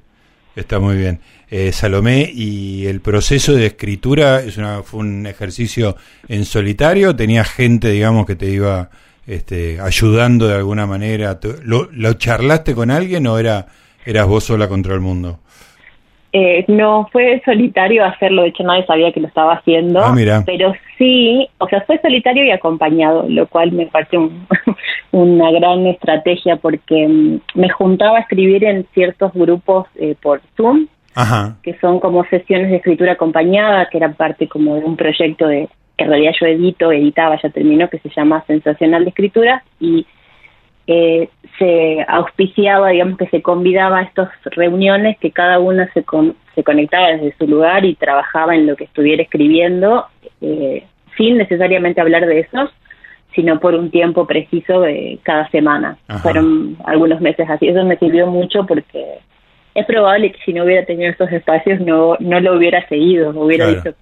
Está 0.56 0.80
muy 0.80 0.98
bien. 0.98 1.20
Eh, 1.54 1.74
Salomé, 1.74 2.30
¿y 2.34 2.86
el 2.88 3.02
proceso 3.02 3.54
de 3.54 3.66
escritura 3.66 4.40
es 4.40 4.58
una, 4.58 4.84
fue 4.84 5.02
un 5.02 5.28
ejercicio 5.28 5.98
en 6.30 6.46
solitario? 6.46 7.14
¿Tenías 7.14 7.52
gente, 7.52 7.90
digamos, 7.90 8.26
que 8.26 8.38
te 8.38 8.46
iba 8.46 8.90
este, 9.28 9.78
ayudando 9.82 10.48
de 10.48 10.56
alguna 10.56 10.86
manera? 10.86 11.38
¿Lo, 11.66 11.90
¿Lo 11.92 12.14
charlaste 12.14 12.74
con 12.74 12.90
alguien 12.90 13.28
o 13.28 13.38
era, 13.38 13.66
eras 14.06 14.28
vos 14.28 14.46
sola 14.46 14.70
contra 14.70 14.94
el 14.94 15.02
mundo? 15.02 15.40
Eh, 16.32 16.64
no, 16.70 17.10
fue 17.12 17.42
solitario 17.44 18.06
hacerlo, 18.06 18.44
de 18.44 18.48
hecho 18.48 18.64
nadie 18.64 18.86
sabía 18.86 19.12
que 19.12 19.20
lo 19.20 19.28
estaba 19.28 19.56
haciendo, 19.56 20.00
ah, 20.00 20.16
pero 20.46 20.74
sí, 20.98 21.50
o 21.58 21.68
sea, 21.68 21.82
fue 21.82 22.00
solitario 22.00 22.46
y 22.46 22.52
acompañado, 22.52 23.26
lo 23.28 23.48
cual 23.48 23.74
me 23.74 23.88
parece 23.88 24.18
una 25.12 25.52
gran 25.52 25.86
estrategia 25.88 26.56
porque 26.56 27.06
mm, 27.06 27.40
me 27.56 27.70
juntaba 27.72 28.20
a 28.20 28.22
escribir 28.22 28.64
en 28.64 28.88
ciertos 28.94 29.34
grupos 29.34 29.88
eh, 29.96 30.16
por 30.22 30.40
Zoom 30.56 30.88
que 31.62 31.78
son 31.80 32.00
como 32.00 32.24
sesiones 32.26 32.70
de 32.70 32.78
escritura 32.78 33.14
acompañada, 33.14 33.88
que 33.90 33.98
eran 33.98 34.14
parte 34.14 34.48
como 34.48 34.76
de 34.76 34.86
un 34.86 34.96
proyecto 34.96 35.48
de 35.48 35.68
que 35.98 36.06
en 36.06 36.10
realidad 36.10 36.34
yo 36.40 36.48
edito, 36.48 36.92
editaba, 36.92 37.40
ya 37.42 37.50
terminó, 37.50 37.90
que 37.90 38.00
se 38.00 38.10
llama 38.10 38.44
Sensacional 38.48 39.04
de 39.04 39.10
Escritura, 39.10 39.64
y 39.80 40.06
eh, 40.88 41.30
se 41.60 42.06
auspiciaba, 42.08 42.90
digamos 42.90 43.18
que 43.18 43.28
se 43.28 43.42
convidaba 43.42 44.00
a 44.00 44.04
estas 44.04 44.30
reuniones 44.46 45.18
que 45.20 45.32
cada 45.32 45.60
una 45.60 45.92
se, 45.94 46.04
se 46.56 46.64
conectaba 46.64 47.10
desde 47.10 47.36
su 47.38 47.48
lugar 47.48 47.86
y 47.86 47.96
trabajaba 47.96 48.56
en 48.56 48.68
lo 48.68 48.76
que 48.76 48.86
estuviera 48.86 49.22
escribiendo, 49.22 50.06
eh, 50.42 50.86
sin 51.18 51.38
necesariamente 51.38 52.02
hablar 52.02 52.26
de 52.26 52.40
eso, 52.40 52.70
sino 53.36 53.60
por 53.60 53.76
un 53.76 53.92
tiempo 53.92 54.26
preciso 54.26 54.82
de 54.82 55.20
cada 55.24 55.50
semana. 55.50 55.98
Fueron 56.22 56.78
algunos 56.86 57.22
meses 57.22 57.50
así. 57.50 57.68
Eso 57.68 57.84
me 57.86 57.98
sirvió 57.98 58.28
mucho 58.28 58.66
porque 58.66 59.20
es 59.74 59.86
probable 59.86 60.32
que 60.32 60.40
si 60.46 60.54
no 60.54 60.64
hubiera 60.64 60.86
tenido 60.86 61.12
esos 61.12 61.32
espacios 61.32 61.80
no, 61.80 62.16
no 62.20 62.40
lo 62.40 62.58
hubiera 62.58 62.88
seguido, 62.88 63.32
hubiera 63.32 63.82
claro. 63.82 63.96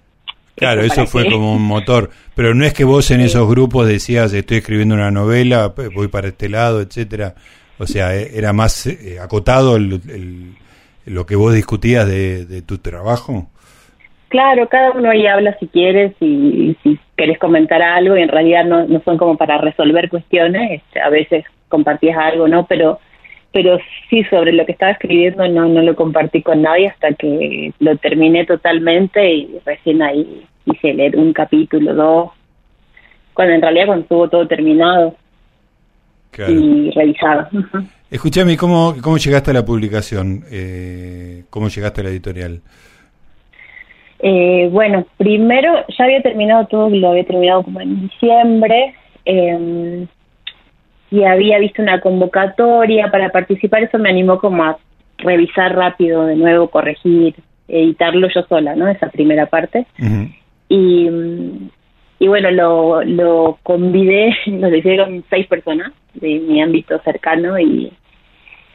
Claro, 0.56 0.82
eso 0.82 1.06
fue 1.06 1.24
como 1.30 1.54
un 1.54 1.62
motor, 1.62 2.10
pero 2.34 2.54
no 2.54 2.66
es 2.66 2.74
que 2.74 2.84
vos 2.84 3.10
en 3.10 3.20
esos 3.20 3.48
grupos 3.48 3.88
decías 3.88 4.34
estoy 4.34 4.58
escribiendo 4.58 4.94
una 4.94 5.10
novela, 5.10 5.72
voy 5.94 6.08
para 6.08 6.28
este 6.28 6.50
lado, 6.50 6.82
etcétera. 6.82 7.34
O 7.78 7.86
sea, 7.86 8.14
e, 8.14 8.36
era 8.36 8.52
más 8.52 8.86
eh, 8.86 9.18
acotado 9.18 9.78
lo 9.78 11.24
que 11.24 11.34
vos 11.34 11.54
discutías 11.54 12.06
de, 12.06 12.62
tu 12.66 12.76
trabajo. 12.76 13.46
Claro, 14.28 14.68
cada 14.68 14.90
uno 14.90 15.10
ahí 15.10 15.26
habla 15.26 15.56
si 15.58 15.66
quieres 15.66 16.12
y, 16.20 16.76
si 16.82 16.98
querés 17.16 17.38
comentar 17.38 17.80
algo 17.80 18.18
y 18.18 18.22
en 18.22 18.28
realidad 18.28 18.64
no, 18.66 18.86
no 18.86 19.00
son 19.00 19.16
como 19.16 19.38
para 19.38 19.56
resolver 19.56 20.10
cuestiones, 20.10 20.82
este, 20.82 21.00
a 21.00 21.08
veces 21.08 21.46
compartías 21.68 22.18
algo, 22.18 22.48
¿no? 22.48 22.66
Pero 22.66 23.00
pero 23.52 23.78
sí 24.08 24.22
sobre 24.24 24.52
lo 24.52 24.64
que 24.64 24.72
estaba 24.72 24.92
escribiendo 24.92 25.46
no, 25.48 25.68
no 25.68 25.82
lo 25.82 25.96
compartí 25.96 26.42
con 26.42 26.62
nadie 26.62 26.88
hasta 26.88 27.12
que 27.14 27.72
lo 27.80 27.96
terminé 27.96 28.46
totalmente 28.46 29.32
y 29.32 29.58
recién 29.64 30.02
ahí 30.02 30.44
hice 30.66 30.94
leer 30.94 31.16
un 31.16 31.32
capítulo, 31.32 31.94
dos, 31.94 32.30
cuando 33.34 33.54
en 33.54 33.62
realidad 33.62 33.86
cuando 33.86 34.02
estuvo 34.02 34.28
todo 34.28 34.46
terminado 34.46 35.16
y 36.38 36.90
revisado. 36.92 37.48
Escúchame, 38.10 38.56
¿cómo, 38.56 38.94
¿cómo 39.02 39.18
llegaste 39.18 39.50
a 39.50 39.54
la 39.54 39.64
publicación? 39.64 40.44
Eh, 40.50 41.44
¿Cómo 41.50 41.68
llegaste 41.68 42.00
a 42.00 42.04
la 42.04 42.10
editorial? 42.10 42.60
Eh, 44.20 44.68
bueno, 44.70 45.06
primero 45.16 45.72
ya 45.96 46.04
había 46.04 46.20
terminado 46.20 46.66
todo, 46.66 46.90
lo 46.90 47.10
había 47.10 47.24
terminado 47.24 47.62
como 47.62 47.80
en 47.80 48.08
diciembre. 48.08 48.94
Eh, 49.24 50.06
y 51.10 51.24
había 51.24 51.58
visto 51.58 51.82
una 51.82 52.00
convocatoria 52.00 53.10
para 53.10 53.30
participar, 53.30 53.82
eso 53.82 53.98
me 53.98 54.10
animó 54.10 54.38
como 54.38 54.62
a 54.64 54.78
revisar 55.18 55.74
rápido 55.74 56.24
de 56.24 56.36
nuevo, 56.36 56.68
corregir, 56.68 57.34
editarlo 57.68 58.28
yo 58.28 58.42
sola, 58.48 58.76
¿no? 58.76 58.88
Esa 58.88 59.10
primera 59.10 59.46
parte. 59.46 59.86
y, 60.68 61.08
y 62.18 62.28
bueno, 62.28 62.50
lo, 62.50 63.02
lo 63.02 63.58
convidé, 63.62 64.34
nos 64.46 64.72
hicieron 64.72 65.24
seis 65.30 65.46
personas 65.46 65.92
de 66.14 66.38
mi 66.40 66.62
ámbito 66.62 67.00
cercano 67.02 67.58
y, 67.58 67.92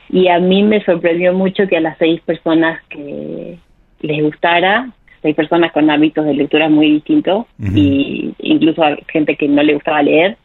y 0.10 0.28
a 0.28 0.40
mí 0.40 0.64
me 0.64 0.84
sorprendió 0.84 1.34
mucho 1.34 1.68
que 1.68 1.78
a 1.78 1.82
las 1.82 1.98
seis 1.98 2.22
personas 2.22 2.82
que 2.90 3.58
les 4.02 4.24
gustara, 4.24 4.90
seis 5.22 5.36
personas 5.36 5.72
con 5.72 5.90
hábitos 5.90 6.26
de 6.26 6.34
lectura 6.34 6.70
muy 6.70 6.92
distintos 6.92 7.46
y 7.60 8.34
incluso 8.40 8.84
a 8.84 8.98
gente 9.08 9.36
que 9.36 9.48
no 9.48 9.64
le 9.64 9.74
gustaba 9.74 10.04
leer, 10.04 10.38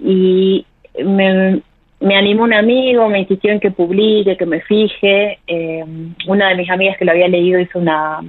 y 0.00 0.64
me, 1.04 1.60
me 2.00 2.16
animó 2.16 2.44
un 2.44 2.54
amigo, 2.54 3.08
me 3.08 3.20
insistió 3.20 3.50
en 3.52 3.60
que 3.60 3.70
publique, 3.70 4.36
que 4.36 4.46
me 4.46 4.60
fije. 4.60 5.38
Eh, 5.46 5.84
una 6.26 6.48
de 6.48 6.56
mis 6.56 6.70
amigas 6.70 6.96
que 6.96 7.04
lo 7.04 7.12
había 7.12 7.28
leído 7.28 7.58
hizo 7.60 7.78
una, 7.78 8.20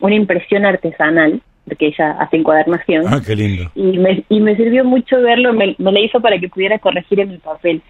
una 0.00 0.14
impresión 0.14 0.64
artesanal, 0.64 1.40
porque 1.66 1.88
ella 1.88 2.12
hace 2.20 2.36
encuadernación. 2.36 3.04
Ah, 3.08 3.20
qué 3.24 3.36
lindo. 3.36 3.70
Y 3.74 3.98
me, 3.98 4.24
y 4.28 4.40
me 4.40 4.56
sirvió 4.56 4.84
mucho 4.84 5.20
verlo, 5.20 5.52
me, 5.52 5.74
me 5.78 5.92
la 5.92 6.00
hizo 6.00 6.20
para 6.20 6.38
que 6.38 6.48
pudiera 6.48 6.78
corregir 6.78 7.20
en 7.20 7.30
mi 7.30 7.38
papel. 7.38 7.82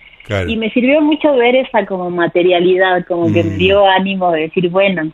Y 0.47 0.57
me 0.59 0.71
sirvió 0.71 1.01
mucho 1.01 1.35
ver 1.37 1.57
esa 1.57 1.87
como 1.87 2.11
materialidad, 2.11 3.07
como 3.07 3.33
que 3.33 3.43
me 3.43 3.55
mm. 3.55 3.59
dio 3.59 3.87
ánimo 3.87 4.31
de 4.33 4.43
decir, 4.43 4.69
bueno, 4.69 5.11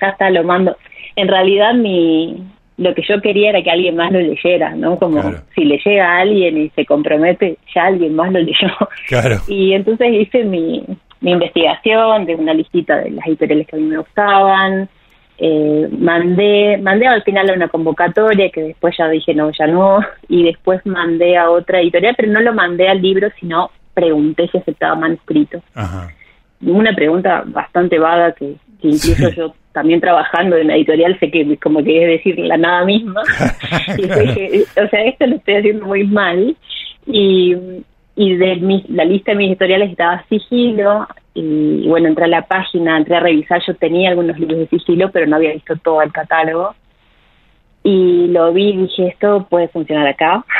ya 0.00 0.08
está, 0.08 0.30
lo 0.30 0.42
mando. 0.42 0.76
En 1.16 1.28
realidad 1.28 1.74
mi, 1.74 2.42
lo 2.76 2.94
que 2.94 3.02
yo 3.08 3.20
quería 3.20 3.50
era 3.50 3.62
que 3.62 3.70
alguien 3.70 3.96
más 3.96 4.10
lo 4.10 4.20
leyera, 4.20 4.74
¿no? 4.74 4.98
Como 4.98 5.22
si 5.54 5.64
le 5.64 5.78
llega 5.84 6.08
a 6.08 6.20
alguien 6.20 6.58
y 6.58 6.70
se 6.70 6.84
compromete, 6.84 7.58
ya 7.74 7.84
alguien 7.84 8.14
más 8.14 8.32
lo 8.32 8.40
leyó. 8.40 8.68
Claro. 9.08 9.36
Y 9.48 9.74
entonces 9.74 10.08
hice 10.12 10.44
mi, 10.44 10.84
mi 11.20 11.32
investigación 11.32 12.26
de 12.26 12.34
una 12.34 12.54
listita 12.54 12.96
de 12.98 13.10
las 13.10 13.26
editoriales 13.26 13.66
que 13.66 13.76
a 13.76 13.78
mí 13.78 13.86
me 13.86 13.98
gustaban, 13.98 14.88
eh, 15.38 15.88
mandé, 15.98 16.78
mandé 16.78 17.06
al 17.06 17.22
final 17.22 17.50
a 17.50 17.54
una 17.54 17.68
convocatoria 17.68 18.50
que 18.50 18.62
después 18.62 18.94
ya 18.96 19.08
dije 19.08 19.34
no, 19.34 19.50
ya 19.50 19.66
no, 19.66 20.00
y 20.28 20.44
después 20.44 20.84
mandé 20.84 21.36
a 21.36 21.50
otra 21.50 21.80
editorial, 21.80 22.14
pero 22.16 22.30
no 22.30 22.40
lo 22.40 22.54
mandé 22.54 22.88
al 22.88 23.02
libro, 23.02 23.28
sino 23.40 23.70
pregunté 23.94 24.48
si 24.48 24.58
aceptaba 24.58 24.94
manuscrito. 24.94 25.60
Ajá. 25.74 26.08
Una 26.60 26.94
pregunta 26.94 27.42
bastante 27.46 27.98
vaga 27.98 28.32
que, 28.32 28.56
incluso 28.88 29.30
yo 29.30 29.54
también 29.72 30.00
trabajando 30.00 30.56
en 30.56 30.68
la 30.68 30.76
editorial 30.76 31.18
sé 31.18 31.30
que 31.30 31.56
como 31.58 31.82
que 31.82 32.02
es 32.02 32.08
decir 32.18 32.38
la 32.38 32.56
nada 32.56 32.84
misma. 32.84 33.22
Y 33.98 34.80
o 34.80 34.88
sea 34.88 35.04
esto 35.04 35.26
lo 35.26 35.36
estoy 35.36 35.54
haciendo 35.54 35.86
muy 35.86 36.04
mal. 36.04 36.56
Y 37.06 37.56
y 38.16 38.36
de 38.36 38.56
mi, 38.56 38.84
la 38.88 39.04
lista 39.04 39.32
de 39.32 39.38
mis 39.38 39.48
editoriales 39.48 39.90
estaba 39.90 40.24
sigilo. 40.28 41.06
Y 41.34 41.88
bueno 41.88 42.06
entré 42.06 42.24
a 42.24 42.28
la 42.28 42.42
página 42.42 42.96
entré 42.96 43.16
a 43.16 43.20
revisar. 43.20 43.60
Yo 43.66 43.74
tenía 43.74 44.10
algunos 44.10 44.38
libros 44.38 44.58
de 44.58 44.68
sigilo 44.68 45.10
pero 45.10 45.26
no 45.26 45.36
había 45.36 45.52
visto 45.52 45.76
todo 45.76 46.02
el 46.02 46.12
catálogo. 46.12 46.74
Y 47.82 48.28
lo 48.28 48.52
vi 48.52 48.70
y 48.70 48.76
dije 48.78 49.08
esto 49.08 49.46
puede 49.50 49.68
funcionar 49.68 50.06
acá. 50.06 50.44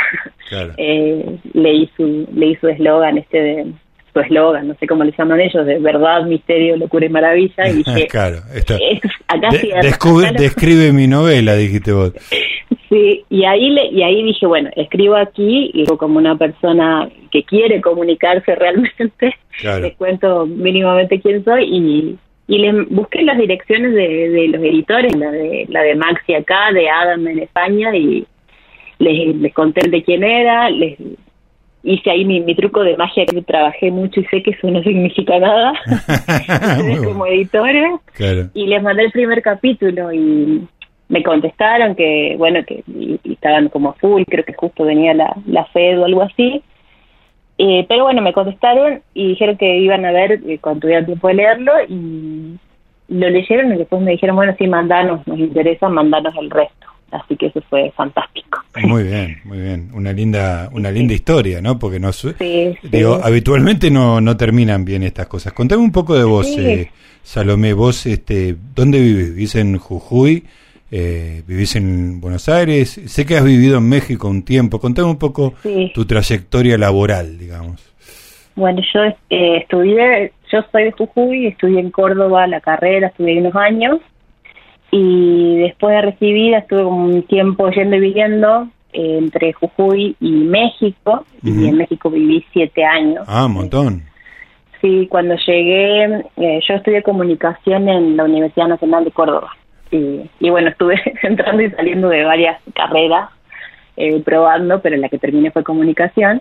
Eh, 0.76 1.38
leí 1.52 1.90
su 1.96 2.28
leí 2.32 2.54
su 2.56 2.68
eslogan 2.68 3.18
este 3.18 3.40
de 3.40 3.72
su 4.14 4.20
eslogan, 4.20 4.68
no 4.68 4.74
sé 4.76 4.86
cómo 4.86 5.04
le 5.04 5.12
llaman 5.18 5.40
ellos, 5.40 5.66
de 5.66 5.78
verdad, 5.80 6.24
misterio, 6.24 6.76
locura 6.76 7.04
y 7.04 7.08
maravilla. 7.10 7.68
Y 7.68 7.72
dije, 7.84 8.06
claro, 8.06 8.38
esto, 8.54 8.78
acá 9.28 9.50
describe 10.38 10.92
mi 10.92 11.06
novela, 11.06 11.54
dijiste 11.54 11.92
vos. 11.92 12.12
Sí, 12.90 13.24
y 13.28 13.44
ahí, 13.44 13.70
le, 13.70 13.86
y 13.86 14.02
ahí 14.02 14.22
dije, 14.22 14.46
bueno, 14.46 14.70
escribo 14.76 15.16
aquí, 15.16 15.70
y 15.74 15.84
como 15.96 16.18
una 16.18 16.36
persona 16.36 17.08
que 17.32 17.42
quiere 17.42 17.80
comunicarse 17.80 18.54
realmente, 18.56 19.34
les 19.80 19.96
cuento 19.96 20.46
mínimamente 20.46 21.20
quién 21.20 21.42
soy 21.44 21.64
y, 21.64 22.16
y 22.46 22.58
les 22.58 22.88
busqué 22.90 23.22
las 23.22 23.38
direcciones 23.38 23.94
de, 23.94 24.28
de 24.28 24.48
los 24.48 24.62
editores, 24.62 25.16
la 25.16 25.30
de, 25.32 25.66
la 25.70 25.82
de 25.82 25.96
Maxi 25.96 26.34
acá, 26.34 26.70
de 26.72 26.88
Adam 26.88 27.26
en 27.26 27.40
España, 27.40 27.96
y 27.96 28.26
les, 28.98 29.34
les 29.34 29.54
conté 29.54 29.88
de 29.88 30.04
quién 30.04 30.22
era, 30.22 30.70
les 30.70 30.96
hice 31.84 32.10
ahí 32.10 32.24
mi, 32.24 32.40
mi, 32.40 32.54
truco 32.54 32.82
de 32.82 32.96
magia 32.96 33.26
que 33.26 33.42
trabajé 33.42 33.90
mucho 33.90 34.20
y 34.20 34.24
sé 34.24 34.42
que 34.42 34.52
eso 34.52 34.70
no 34.70 34.82
significa 34.82 35.38
nada. 35.38 35.74
Como 37.04 37.26
editora 37.26 38.00
y 38.54 38.66
les 38.66 38.82
mandé 38.82 39.04
el 39.04 39.12
primer 39.12 39.42
capítulo 39.42 40.12
y 40.12 40.66
me 41.08 41.22
contestaron 41.22 41.94
que 41.94 42.34
bueno 42.38 42.60
que 42.66 42.82
estaban 43.24 43.68
como 43.68 43.92
full 43.94 44.22
creo 44.26 44.44
que 44.44 44.54
justo 44.54 44.84
venía 44.84 45.12
la, 45.12 45.36
la 45.46 45.66
FED 45.66 46.00
o 46.00 46.04
algo 46.06 46.22
así. 46.22 46.62
Eh, 47.58 47.84
pero 47.88 48.04
bueno 48.04 48.22
me 48.22 48.32
contestaron 48.32 49.02
y 49.12 49.28
dijeron 49.28 49.56
que 49.56 49.78
iban 49.78 50.04
a 50.04 50.10
ver 50.10 50.40
eh, 50.46 50.58
cuando 50.60 50.80
tuvieran 50.80 51.06
tiempo 51.06 51.28
de 51.28 51.34
leerlo 51.34 51.72
y 51.88 52.58
lo 53.08 53.30
leyeron 53.30 53.72
y 53.74 53.76
después 53.76 54.02
me 54.02 54.12
dijeron 54.12 54.34
bueno 54.34 54.54
sí 54.58 54.66
mandanos 54.66 55.24
nos 55.26 55.38
interesa 55.38 55.88
mandanos 55.88 56.34
el 56.36 56.50
resto 56.50 56.86
así 57.12 57.36
que 57.36 57.46
eso 57.46 57.60
fue 57.68 57.92
fantástico. 57.92 58.33
Muy 58.82 59.04
bien, 59.04 59.38
muy 59.44 59.60
bien, 59.60 59.90
una 59.94 60.12
linda, 60.12 60.68
una 60.72 60.90
linda 60.90 61.14
historia, 61.14 61.60
¿no? 61.60 61.78
Porque 61.78 62.00
no, 62.00 62.10
digo, 62.82 63.20
habitualmente 63.22 63.90
no, 63.90 64.20
no 64.20 64.36
terminan 64.36 64.84
bien 64.84 65.04
estas 65.04 65.28
cosas. 65.28 65.52
Contame 65.52 65.82
un 65.82 65.92
poco 65.92 66.16
de 66.16 66.24
vos, 66.24 66.46
eh, 66.58 66.90
Salomé, 67.22 67.72
vos, 67.72 68.04
este, 68.06 68.56
¿dónde 68.74 69.00
vivís? 69.00 69.34
¿Vivís 69.34 69.54
en 69.54 69.78
Jujuy? 69.78 70.44
Eh, 70.90 71.42
¿Vivís 71.46 71.76
en 71.76 72.20
Buenos 72.20 72.48
Aires? 72.48 73.00
Sé 73.06 73.24
que 73.24 73.36
has 73.36 73.44
vivido 73.44 73.78
en 73.78 73.88
México 73.88 74.28
un 74.28 74.44
tiempo. 74.44 74.80
Contame 74.80 75.08
un 75.08 75.18
poco 75.18 75.54
tu 75.94 76.04
trayectoria 76.04 76.76
laboral, 76.76 77.38
digamos. 77.38 77.92
Bueno, 78.56 78.80
yo 78.92 79.00
eh, 79.30 79.58
estudié, 79.58 80.32
yo 80.52 80.60
soy 80.70 80.84
de 80.84 80.92
Jujuy, 80.92 81.46
estudié 81.46 81.80
en 81.80 81.90
Córdoba 81.90 82.46
la 82.46 82.60
carrera, 82.60 83.08
estudié 83.08 83.40
unos 83.40 83.56
años 83.56 84.00
y 84.96 85.56
después 85.56 85.92
de 85.92 86.02
recibida 86.02 86.58
estuve 86.58 86.84
un 86.84 87.24
tiempo 87.24 87.68
yendo 87.70 87.96
y 87.96 88.00
viviendo 88.00 88.68
eh, 88.92 89.18
entre 89.18 89.52
Jujuy 89.52 90.14
y 90.20 90.30
México 90.30 91.26
y 91.42 91.66
en 91.66 91.78
México 91.78 92.10
viví 92.10 92.46
siete 92.52 92.84
años. 92.84 93.24
Ah, 93.26 93.46
un 93.46 93.54
montón. 93.54 94.04
Sí, 94.80 95.08
cuando 95.10 95.34
llegué, 95.34 96.04
eh, 96.36 96.60
yo 96.68 96.74
estudié 96.74 97.02
comunicación 97.02 97.88
en 97.88 98.16
la 98.16 98.22
Universidad 98.22 98.68
Nacional 98.68 99.04
de 99.04 99.10
Córdoba 99.10 99.50
y, 99.90 100.30
y 100.38 100.50
bueno, 100.50 100.68
estuve 100.68 100.94
entrando 101.22 101.64
y 101.64 101.70
saliendo 101.72 102.08
de 102.08 102.22
varias 102.22 102.62
carreras, 102.72 103.30
eh, 103.96 104.22
probando, 104.24 104.80
pero 104.80 104.96
la 104.96 105.08
que 105.08 105.18
terminé 105.18 105.50
fue 105.50 105.64
comunicación. 105.64 106.40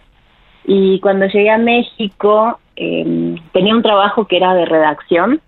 Y 0.65 0.99
cuando 0.99 1.25
llegué 1.25 1.49
a 1.49 1.57
México, 1.57 2.59
tenía 2.75 3.75
un 3.75 3.81
trabajo 3.81 4.25
que 4.27 4.37
era 4.37 4.53
de 4.53 4.65
redacción, 4.65 5.41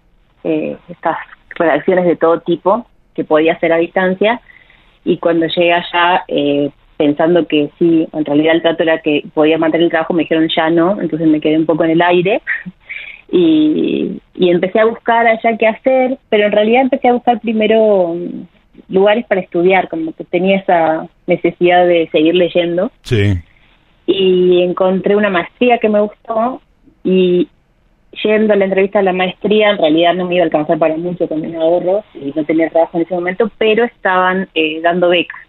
estas 0.43 1.17
redacciones 1.55 2.05
de 2.05 2.15
todo 2.15 2.39
tipo 2.39 2.87
que 3.15 3.23
podía 3.23 3.53
hacer 3.53 3.73
a 3.73 3.77
distancia 3.77 4.41
y 5.03 5.17
cuando 5.17 5.47
llegué 5.47 5.73
allá 5.73 6.23
eh, 6.27 6.69
pensando 6.97 7.47
que 7.47 7.69
sí, 7.77 8.07
en 8.11 8.25
realidad 8.25 8.55
el 8.55 8.61
trato 8.61 8.83
era 8.83 8.99
que 8.99 9.23
podía 9.33 9.57
mantener 9.57 9.85
el 9.85 9.91
trabajo, 9.91 10.13
me 10.13 10.23
dijeron 10.23 10.49
ya 10.55 10.69
no, 10.69 10.99
entonces 11.01 11.27
me 11.27 11.39
quedé 11.39 11.57
un 11.57 11.65
poco 11.65 11.83
en 11.83 11.91
el 11.91 12.01
aire 12.01 12.41
y, 13.31 14.19
y 14.35 14.49
empecé 14.49 14.79
a 14.79 14.85
buscar 14.85 15.27
allá 15.27 15.57
qué 15.57 15.67
hacer, 15.67 16.17
pero 16.29 16.45
en 16.45 16.51
realidad 16.51 16.81
empecé 16.81 17.07
a 17.07 17.13
buscar 17.13 17.39
primero 17.39 18.15
mm, 18.15 18.93
lugares 18.93 19.25
para 19.25 19.41
estudiar, 19.41 19.89
como 19.89 20.13
que 20.13 20.23
tenía 20.23 20.57
esa 20.57 21.07
necesidad 21.27 21.85
de 21.87 22.09
seguir 22.11 22.35
leyendo. 22.35 22.91
Sí. 23.01 23.33
Y 24.07 24.61
encontré 24.61 25.15
una 25.15 25.29
maestría 25.29 25.79
que 25.79 25.89
me 25.89 26.01
gustó 26.01 26.61
y 27.03 27.47
yendo 28.23 28.53
a 28.53 28.55
la 28.55 28.65
entrevista 28.65 28.99
a 28.99 29.03
la 29.03 29.13
maestría, 29.13 29.71
en 29.71 29.77
realidad 29.77 30.13
no 30.13 30.25
me 30.25 30.35
iba 30.35 30.43
a 30.43 30.45
alcanzar 30.45 30.77
para 30.77 30.97
mucho 30.97 31.27
con 31.27 31.41
mis 31.41 31.55
ahorros 31.55 32.03
y 32.13 32.31
no 32.35 32.43
tenía 32.45 32.69
trabajo 32.69 32.97
en 32.97 33.03
ese 33.03 33.15
momento, 33.15 33.49
pero 33.57 33.83
estaban 33.85 34.47
eh, 34.55 34.81
dando 34.81 35.09
becas. 35.09 35.39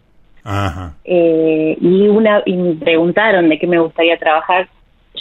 Ajá. 0.44 0.94
Eh, 1.04 1.76
y 1.80 2.08
una 2.08 2.42
y 2.46 2.56
me 2.56 2.74
preguntaron 2.74 3.48
de 3.48 3.58
qué 3.58 3.66
me 3.66 3.78
gustaría 3.78 4.16
trabajar. 4.18 4.68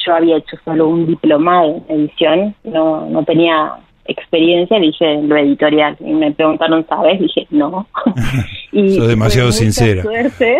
Yo 0.05 0.13
había 0.13 0.37
hecho 0.37 0.57
solo 0.63 0.87
un 0.87 1.07
diplomado 1.07 1.83
en 1.87 2.01
edición, 2.01 2.55
no 2.63 3.09
no 3.09 3.23
tenía 3.23 3.73
experiencia, 4.05 4.79
dije 4.79 5.21
lo 5.23 5.37
editorial. 5.37 5.97
Y 5.99 6.13
me 6.13 6.31
preguntaron, 6.31 6.85
¿sabes? 6.87 7.19
Dije, 7.19 7.47
no. 7.49 7.87
y 8.71 8.99
demasiado 8.99 9.51
sincera. 9.51 10.03
Suerte, 10.03 10.59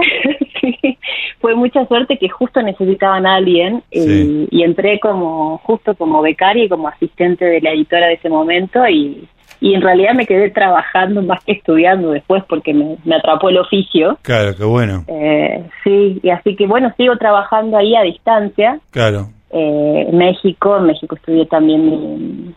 fue 1.40 1.56
mucha 1.56 1.86
suerte 1.88 2.18
que 2.18 2.30
justo 2.30 2.62
necesitaban 2.62 3.26
a 3.26 3.36
alguien 3.36 3.84
y, 3.92 4.48
y, 4.50 4.64
entré 4.64 5.00
como 5.00 5.58
justo 5.60 5.96
como 5.96 6.22
becaria 6.22 6.66
y 6.66 6.70
como 6.70 6.88
asistente 6.88 7.46
de 7.46 7.62
la 7.62 7.72
editora 7.72 8.08
de 8.08 8.14
ese 8.14 8.30
momento 8.30 8.88
y 8.88 9.28
y 9.66 9.74
en 9.74 9.82
realidad 9.82 10.14
me 10.14 10.26
quedé 10.26 10.50
trabajando 10.50 11.22
más 11.22 11.44
que 11.44 11.54
estudiando 11.54 12.12
después 12.12 12.44
porque 12.48 12.74
me, 12.74 12.98
atrapó 13.16 13.50
el 13.50 13.58
oficio. 13.58 14.18
Claro, 14.22 14.56
qué 14.56 14.64
bueno. 14.64 15.04
Eh, 15.08 15.64
sí, 15.84 16.20
y 16.22 16.30
así 16.30 16.56
que 16.56 16.68
bueno, 16.68 16.94
sigo 16.98 17.18
trabajando 17.18 17.78
ahí 17.78 17.96
a 17.96 18.04
distancia. 18.04 18.80
Claro. 18.92 19.30
Eh, 19.52 20.06
en 20.10 20.18
México, 20.18 20.78
en 20.78 20.86
México 20.86 21.16
estudié 21.16 21.46
también 21.46 22.54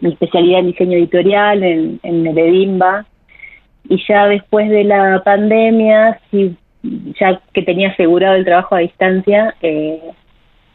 mi, 0.00 0.10
especialidad 0.10 0.60
en 0.60 0.66
diseño 0.66 0.98
editorial 0.98 1.62
en, 1.62 2.00
en 2.02 2.26
Edimba 2.26 3.06
y 3.88 4.02
ya 4.08 4.26
después 4.26 4.68
de 4.68 4.84
la 4.84 5.22
pandemia, 5.24 6.20
sí, 6.30 6.56
ya 6.82 7.40
que 7.52 7.62
tenía 7.62 7.90
asegurado 7.90 8.36
el 8.36 8.44
trabajo 8.44 8.74
a 8.74 8.80
distancia, 8.80 9.54
eh, 9.62 10.00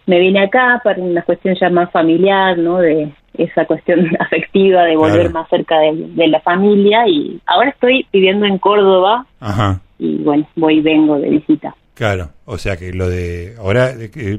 me 0.06 0.20
vine 0.20 0.44
acá 0.44 0.82
para 0.84 1.02
una 1.02 1.24
cuestión 1.24 1.56
ya 1.60 1.70
más 1.70 1.92
familiar, 1.92 2.58
¿no? 2.58 2.78
De 2.80 3.12
esa 3.38 3.66
cuestión 3.66 4.08
afectiva 4.20 4.84
de 4.84 4.96
volver 4.96 5.32
más 5.32 5.50
cerca 5.50 5.76
de, 5.80 6.28
la 6.28 6.40
familia 6.42 7.08
y 7.08 7.40
ahora 7.46 7.70
estoy 7.70 8.06
viviendo 8.12 8.46
en 8.46 8.58
Córdoba 8.58 9.26
Ajá. 9.40 9.82
y 10.00 10.18
bueno, 10.24 10.48
voy 10.56 10.78
y 10.78 10.82
vengo 10.82 11.20
de 11.20 11.30
visita. 11.30 11.76
Claro, 11.94 12.30
o 12.46 12.58
sea 12.58 12.76
que 12.76 12.92
lo 12.94 13.08
de 13.08 13.56
ahora 13.58 13.92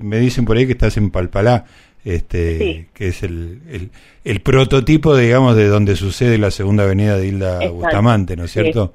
me 0.02 0.18
dicen 0.18 0.44
por 0.44 0.56
ahí 0.56 0.66
que 0.66 0.72
estás 0.72 0.96
en 0.98 1.10
Palpalá, 1.10 1.64
este 2.04 2.88
que 2.92 3.08
es 3.08 3.22
el, 3.22 3.90
el, 4.24 4.40
prototipo, 4.40 5.16
digamos, 5.16 5.56
de 5.56 5.66
donde 5.66 5.96
sucede 5.96 6.38
la 6.38 6.50
segunda 6.50 6.84
avenida 6.84 7.16
de 7.16 7.28
Hilda 7.28 7.68
Bustamante, 7.70 8.36
¿no 8.36 8.44
es 8.44 8.52
cierto? 8.52 8.92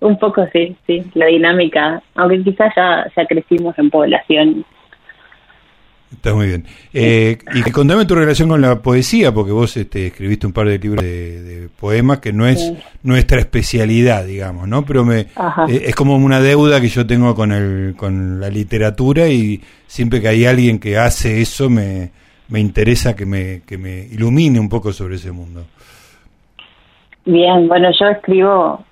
Un 0.00 0.18
poco 0.18 0.46
sí, 0.52 0.76
sí, 0.86 1.02
la 1.14 1.26
dinámica, 1.26 2.02
aunque 2.14 2.42
quizás 2.42 2.72
ya, 2.76 3.10
ya 3.16 3.26
crecimos 3.26 3.78
en 3.78 3.90
población 3.90 4.64
Está 6.12 6.34
muy 6.34 6.46
bien. 6.46 6.64
Eh, 6.94 7.36
y 7.54 7.70
contame 7.72 8.04
tu 8.04 8.14
relación 8.14 8.48
con 8.48 8.60
la 8.60 8.80
poesía, 8.80 9.34
porque 9.34 9.50
vos 9.50 9.76
este, 9.76 10.06
escribiste 10.06 10.46
un 10.46 10.52
par 10.52 10.68
de 10.68 10.78
libros 10.78 11.04
de, 11.04 11.68
poemas 11.78 12.20
que 12.20 12.32
no 12.32 12.46
es 12.46 12.72
nuestra 13.02 13.40
especialidad, 13.40 14.24
digamos, 14.24 14.68
¿no? 14.68 14.84
Pero 14.84 15.04
me 15.04 15.20
eh, 15.20 15.26
es 15.86 15.94
como 15.94 16.16
una 16.16 16.40
deuda 16.40 16.80
que 16.80 16.88
yo 16.88 17.06
tengo 17.06 17.34
con 17.34 17.52
el 17.52 17.94
con 17.96 18.40
la 18.40 18.48
literatura 18.48 19.28
y 19.28 19.60
siempre 19.86 20.20
que 20.22 20.28
hay 20.28 20.46
alguien 20.46 20.78
que 20.78 20.96
hace 20.96 21.40
eso 21.40 21.68
me, 21.68 22.12
me 22.48 22.60
interesa 22.60 23.14
que 23.14 23.26
me 23.26 23.62
que 23.66 23.76
me 23.76 24.06
ilumine 24.06 24.60
un 24.60 24.68
poco 24.68 24.92
sobre 24.92 25.16
ese 25.16 25.32
mundo. 25.32 25.64
Bien, 27.24 27.66
bueno, 27.66 27.90
yo 27.98 28.06
escribo 28.06 28.84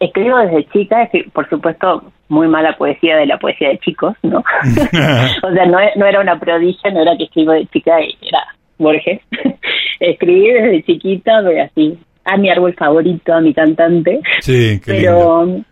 escribo 0.00 0.38
desde 0.38 0.68
chica, 0.70 1.08
por 1.32 1.48
supuesto 1.48 2.12
muy 2.28 2.48
mala 2.48 2.76
poesía 2.76 3.16
de 3.16 3.26
la 3.26 3.38
poesía 3.38 3.68
de 3.68 3.78
chicos, 3.78 4.16
¿no? 4.22 4.38
o 5.42 5.52
sea, 5.52 5.66
no, 5.66 5.78
no 5.96 6.06
era 6.06 6.20
una 6.20 6.40
prodigio, 6.40 6.90
no 6.90 7.02
era 7.02 7.16
que 7.16 7.24
escribo 7.24 7.52
de 7.52 7.66
chica, 7.66 7.98
era 7.98 8.46
Borges. 8.78 9.20
Escribí 10.00 10.50
desde 10.50 10.82
chiquita, 10.84 11.42
pero 11.44 11.62
así, 11.62 11.98
a 12.24 12.36
mi 12.38 12.48
árbol 12.48 12.74
favorito, 12.74 13.34
a 13.34 13.40
mi 13.42 13.52
cantante. 13.52 14.20
Sí, 14.40 14.80
qué 14.82 14.92
pero, 14.92 15.62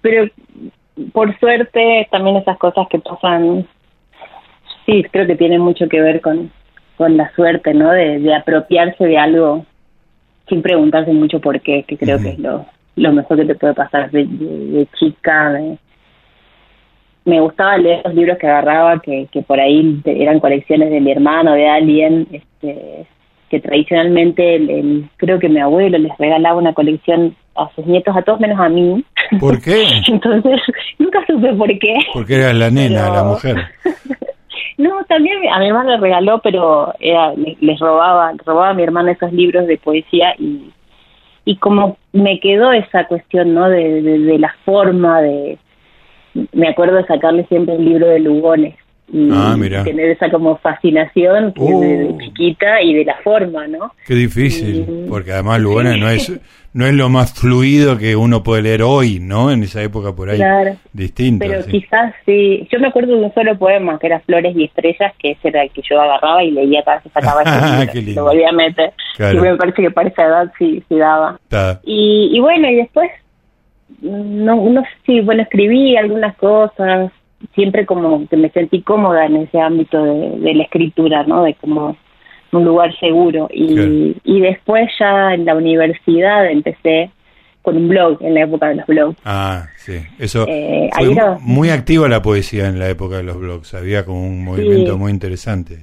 pero 0.00 0.30
por 1.12 1.36
suerte 1.40 2.06
también 2.12 2.36
esas 2.36 2.56
cosas 2.58 2.86
que 2.88 3.00
pasan, 3.00 3.66
sí, 4.86 5.04
creo 5.10 5.26
que 5.26 5.34
tienen 5.34 5.60
mucho 5.60 5.88
que 5.88 6.00
ver 6.00 6.20
con, 6.20 6.52
con 6.96 7.16
la 7.16 7.34
suerte, 7.34 7.74
¿no? 7.74 7.90
De, 7.90 8.32
apropiarse 8.32 9.04
de 9.04 9.18
algo 9.18 9.66
sin 10.48 10.62
preguntarse 10.62 11.12
mucho 11.12 11.40
por 11.40 11.60
qué, 11.60 11.82
que 11.82 11.96
creo 11.96 12.20
que 12.20 12.30
es 12.30 12.38
lo, 12.38 12.66
lo 12.96 13.12
mejor 13.12 13.38
que 13.38 13.44
te 13.44 13.54
puede 13.54 13.74
pasar 13.74 14.10
de, 14.10 14.24
de, 14.26 14.86
chica. 14.98 15.58
me 17.24 17.40
gustaba 17.40 17.78
leer 17.78 18.02
los 18.04 18.14
libros 18.14 18.38
que 18.38 18.46
agarraba, 18.46 19.00
que, 19.00 19.28
que 19.32 19.42
por 19.42 19.60
ahí 19.60 20.00
eran 20.04 20.40
colecciones 20.40 20.90
de 20.90 21.00
mi 21.00 21.10
hermano, 21.10 21.54
de 21.54 21.68
alguien, 21.68 22.28
este, 22.30 23.06
que 23.50 23.60
tradicionalmente 23.60 24.56
el, 24.56 25.08
creo 25.16 25.38
que 25.38 25.48
mi 25.48 25.60
abuelo 25.60 25.98
les 25.98 26.16
regalaba 26.18 26.58
una 26.58 26.74
colección 26.74 27.36
a 27.56 27.70
sus 27.74 27.86
nietos, 27.86 28.16
a 28.16 28.22
todos 28.22 28.40
menos 28.40 28.58
a 28.58 28.68
mí. 28.68 29.04
¿Por 29.38 29.60
qué? 29.60 29.84
Entonces, 30.08 30.60
nunca 30.98 31.24
supe 31.26 31.52
por 31.54 31.78
qué. 31.78 31.94
Porque 32.12 32.34
era 32.36 32.52
la 32.52 32.70
nena, 32.70 33.10
la 33.10 33.24
mujer. 33.24 33.56
no, 34.78 35.04
también 35.04 35.38
a 35.52 35.58
mi 35.58 35.68
hermano 35.68 35.90
le 35.90 35.98
regaló, 35.98 36.40
pero 36.42 36.92
era, 37.00 37.32
les, 37.34 37.78
robaba, 37.78 38.32
robaba 38.44 38.70
a 38.70 38.74
mi 38.74 38.82
hermana 38.82 39.12
esos 39.12 39.32
libros 39.32 39.66
de 39.66 39.78
poesía 39.78 40.34
y 40.38 40.72
y 41.44 41.56
como 41.56 41.98
me 42.12 42.40
quedó 42.40 42.72
esa 42.72 43.06
cuestión, 43.06 43.54
¿no? 43.54 43.68
De, 43.68 44.02
de, 44.02 44.38
la 44.38 44.54
forma, 44.64 45.20
de... 45.20 45.58
Me 46.52 46.68
acuerdo 46.68 46.96
de 46.96 47.06
sacarle 47.06 47.44
siempre 47.46 47.74
el 47.76 47.84
libro 47.84 48.08
de 48.08 48.18
Lugones 48.18 48.74
y 49.12 49.30
ah, 49.32 49.56
tener 49.84 50.10
esa 50.10 50.30
como 50.30 50.56
fascinación 50.56 51.52
de, 51.52 51.60
uh. 51.62 52.18
chiquita 52.18 52.80
y 52.82 52.94
de 52.94 53.04
la 53.04 53.16
forma, 53.22 53.66
¿no? 53.66 53.92
Qué 54.06 54.14
difícil, 54.14 55.06
porque 55.08 55.32
además 55.32 55.60
Lugones 55.60 55.98
no 55.98 56.08
es 56.08 56.32
no 56.74 56.86
es 56.86 56.92
lo 56.92 57.08
más 57.08 57.32
fluido 57.32 57.96
que 57.96 58.16
uno 58.16 58.42
puede 58.42 58.62
leer 58.62 58.82
hoy, 58.82 59.20
¿no? 59.20 59.52
En 59.52 59.62
esa 59.62 59.80
época 59.80 60.12
por 60.12 60.28
ahí 60.28 60.38
claro, 60.38 60.76
distinto. 60.92 61.46
Pero 61.46 61.64
quizás 61.64 62.12
sí, 62.26 62.66
yo 62.70 62.80
me 62.80 62.88
acuerdo 62.88 63.16
de 63.16 63.22
un 63.22 63.32
solo 63.32 63.56
poema 63.56 63.96
que 64.00 64.08
era 64.08 64.18
Flores 64.20 64.56
y 64.56 64.64
Estrellas, 64.64 65.14
que 65.20 65.32
ese 65.32 65.48
era 65.48 65.62
el 65.62 65.70
que 65.70 65.82
yo 65.88 66.00
agarraba 66.00 66.42
y 66.42 66.50
leía 66.50 66.82
cada 66.82 66.96
vez 66.96 67.04
que 67.04 67.10
sacaba 67.10 67.42
ese 67.42 68.02
libro, 68.02 68.22
lo 68.22 68.28
volvía 68.28 68.48
a 68.48 68.52
meter. 68.52 68.92
Y 69.18 69.36
me 69.36 69.56
parece 69.56 69.82
que 69.82 69.90
para 69.92 70.08
esa 70.08 70.24
edad 70.24 70.52
sí, 70.58 70.82
sí 70.88 70.96
daba. 70.96 71.38
Y, 71.84 72.30
y 72.32 72.40
bueno, 72.40 72.68
y 72.68 72.74
después, 72.74 73.08
no, 74.00 74.56
no 74.68 74.82
sé 74.82 74.88
si, 75.06 75.20
bueno, 75.20 75.42
escribí 75.42 75.96
algunas 75.96 76.36
cosas, 76.36 77.12
siempre 77.54 77.86
como 77.86 78.26
que 78.28 78.36
me 78.36 78.50
sentí 78.50 78.82
cómoda 78.82 79.26
en 79.26 79.36
ese 79.36 79.60
ámbito 79.60 80.02
de, 80.02 80.38
de 80.38 80.54
la 80.54 80.64
escritura, 80.64 81.24
¿no? 81.24 81.42
De 81.44 81.54
como 81.54 81.96
un 82.52 82.64
lugar 82.64 82.96
seguro. 82.98 83.48
Y, 83.52 84.16
y 84.24 84.40
después 84.40 84.90
ya 84.98 85.34
en 85.34 85.44
la 85.44 85.54
universidad 85.54 86.50
empecé 86.50 87.10
con 87.62 87.76
un 87.76 87.88
blog, 87.88 88.18
en 88.20 88.34
la 88.34 88.42
época 88.42 88.68
de 88.68 88.74
los 88.76 88.86
blogs. 88.86 89.18
Ah, 89.24 89.66
sí. 89.78 89.94
Eso 90.18 90.44
eh, 90.46 90.90
fue 90.92 91.16
muy 91.40 91.70
activa 91.70 92.08
la 92.08 92.20
poesía 92.20 92.68
en 92.68 92.78
la 92.78 92.90
época 92.90 93.16
de 93.16 93.22
los 93.22 93.38
blogs. 93.38 93.72
Había 93.74 94.04
como 94.04 94.22
un 94.22 94.44
movimiento 94.44 94.98
muy 94.98 95.10
interesante. 95.10 95.78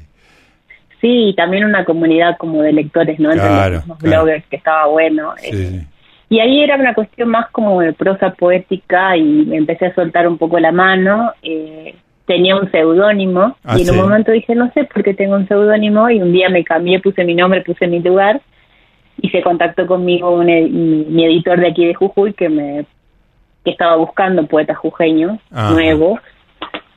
Sí, 1.01 1.29
y 1.29 1.35
también 1.35 1.65
una 1.65 1.83
comunidad 1.83 2.37
como 2.37 2.61
de 2.61 2.73
lectores, 2.73 3.19
¿no? 3.19 3.31
Entre 3.31 3.71
los 3.87 3.97
bloggers, 3.97 4.45
que 4.45 4.57
estaba 4.57 4.85
bueno. 4.85 5.33
Eh. 5.41 5.83
Y 6.31 6.39
ahí 6.39 6.61
era 6.61 6.77
una 6.77 6.93
cuestión 6.93 7.27
más 7.27 7.49
como 7.51 7.81
de 7.81 7.91
prosa 7.91 8.29
poética 8.31 9.17
y 9.17 9.53
empecé 9.53 9.87
a 9.87 9.95
soltar 9.95 10.29
un 10.29 10.37
poco 10.37 10.57
la 10.59 10.71
mano. 10.71 11.33
Eh, 11.43 11.93
tenía 12.25 12.55
un 12.55 12.71
seudónimo 12.71 13.57
ah, 13.65 13.77
y 13.77 13.81
en 13.81 13.89
un 13.89 13.97
momento 13.97 14.31
dije, 14.31 14.55
no 14.55 14.71
sé 14.71 14.85
por 14.85 15.03
qué 15.03 15.13
tengo 15.13 15.35
un 15.35 15.45
seudónimo 15.49 16.09
y 16.09 16.21
un 16.21 16.31
día 16.31 16.47
me 16.47 16.63
cambié, 16.63 17.01
puse 17.01 17.25
mi 17.25 17.35
nombre, 17.35 17.63
puse 17.63 17.85
mi 17.85 17.99
lugar 17.99 18.39
y 19.21 19.27
se 19.29 19.41
contactó 19.41 19.85
conmigo 19.85 20.31
un, 20.31 20.45
mi, 20.45 21.25
editor 21.25 21.59
de 21.59 21.67
aquí 21.67 21.85
de 21.85 21.95
Jujuy 21.95 22.31
que 22.31 22.47
me 22.47 22.85
que 23.65 23.71
estaba 23.71 23.97
buscando 23.97 24.47
poetas 24.47 24.77
jujeños 24.77 25.37
nuevos 25.51 26.21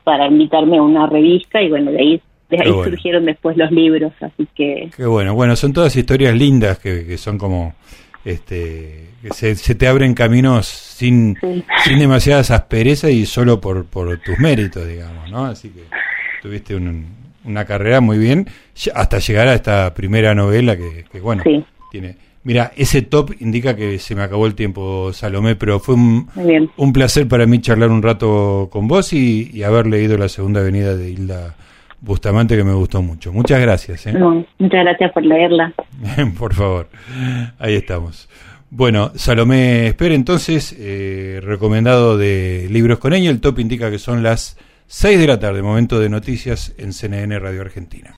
para 0.05 0.27
invitarme 0.27 0.77
a 0.77 0.81
una 0.81 1.07
revista 1.07 1.61
y 1.61 1.69
bueno, 1.69 1.91
de 1.91 1.99
ahí 1.99 2.21
de 2.49 2.57
ahí 2.61 2.71
surgieron 2.71 3.25
después 3.25 3.57
los 3.57 3.69
libros, 3.69 4.13
así 4.21 4.47
que... 4.55 4.89
Qué 4.95 5.05
bueno, 5.05 5.33
bueno, 5.35 5.57
son 5.57 5.73
todas 5.73 5.93
historias 5.93 6.33
lindas 6.35 6.79
que, 6.79 7.05
que 7.05 7.17
son 7.17 7.37
como 7.37 7.73
este, 8.25 9.05
se, 9.31 9.55
se 9.55 9.75
te 9.75 9.87
abren 9.87 10.13
caminos 10.13 10.67
sin, 10.67 11.37
sin 11.83 11.99
demasiadas 11.99 12.51
asperezas 12.51 13.11
y 13.11 13.25
solo 13.25 13.61
por, 13.61 13.85
por 13.85 14.17
tus 14.19 14.37
méritos, 14.39 14.87
digamos, 14.87 15.29
¿no? 15.29 15.45
Así 15.45 15.69
que 15.69 15.83
tuviste 16.41 16.75
una 16.75 17.65
carrera 17.65 18.01
muy 18.01 18.17
bien 18.17 18.47
hasta 18.93 19.19
llegar 19.19 19.47
a 19.47 19.53
esta 19.53 19.93
primera 19.93 20.33
novela 20.33 20.75
que, 20.75 21.19
bueno, 21.19 21.43
tiene 21.91 22.17
Mira, 22.45 22.71
ese 22.75 23.01
top 23.01 23.31
indica 23.39 23.75
que 23.75 23.97
se 23.97 24.13
me 24.13 24.21
acabó 24.21 24.45
el 24.45 24.53
tiempo, 24.53 25.11
Salomé, 25.13 25.55
pero 25.55 25.79
fue 25.79 25.95
un, 25.95 26.29
un 26.77 26.93
placer 26.93 27.27
para 27.27 27.47
mí 27.47 27.59
charlar 27.59 27.89
un 27.89 28.03
rato 28.03 28.69
con 28.71 28.87
vos 28.87 29.13
y, 29.13 29.63
haber 29.63 29.87
leído 29.87 30.15
la 30.15 30.29
segunda 30.29 30.59
avenida 30.59 30.95
de 30.95 31.09
Hilda 31.09 31.55
Bustamante 32.05 32.55
que 32.55 32.63
me 32.63 32.73
gustó 32.73 33.01
mucho. 33.01 33.33
Muchas 33.33 33.59
gracias. 33.59 34.05
¿eh? 34.05 34.13
muchas 34.13 34.83
gracias 34.83 35.11
por 35.11 35.25
leerla. 35.25 35.73
por 36.37 36.53
favor, 36.53 36.87
ahí 37.57 37.73
estamos. 37.73 38.29
Bueno, 38.69 39.11
Salomé 39.15 39.87
espera 39.87 40.13
entonces, 40.13 40.75
eh, 40.77 41.39
recomendado 41.41 42.15
de 42.15 42.67
Libros 42.69 42.99
con 42.99 43.13
Eño, 43.13 43.31
el 43.31 43.41
top 43.41 43.59
indica 43.59 43.89
que 43.89 43.97
son 43.97 44.21
las 44.21 44.57
6 44.85 45.19
de 45.19 45.27
la 45.27 45.39
tarde, 45.39 45.63
momento 45.63 45.99
de 45.99 46.09
noticias 46.09 46.75
en 46.77 46.93
CNN 46.93 47.39
Radio 47.39 47.61
Argentina. 47.61 48.13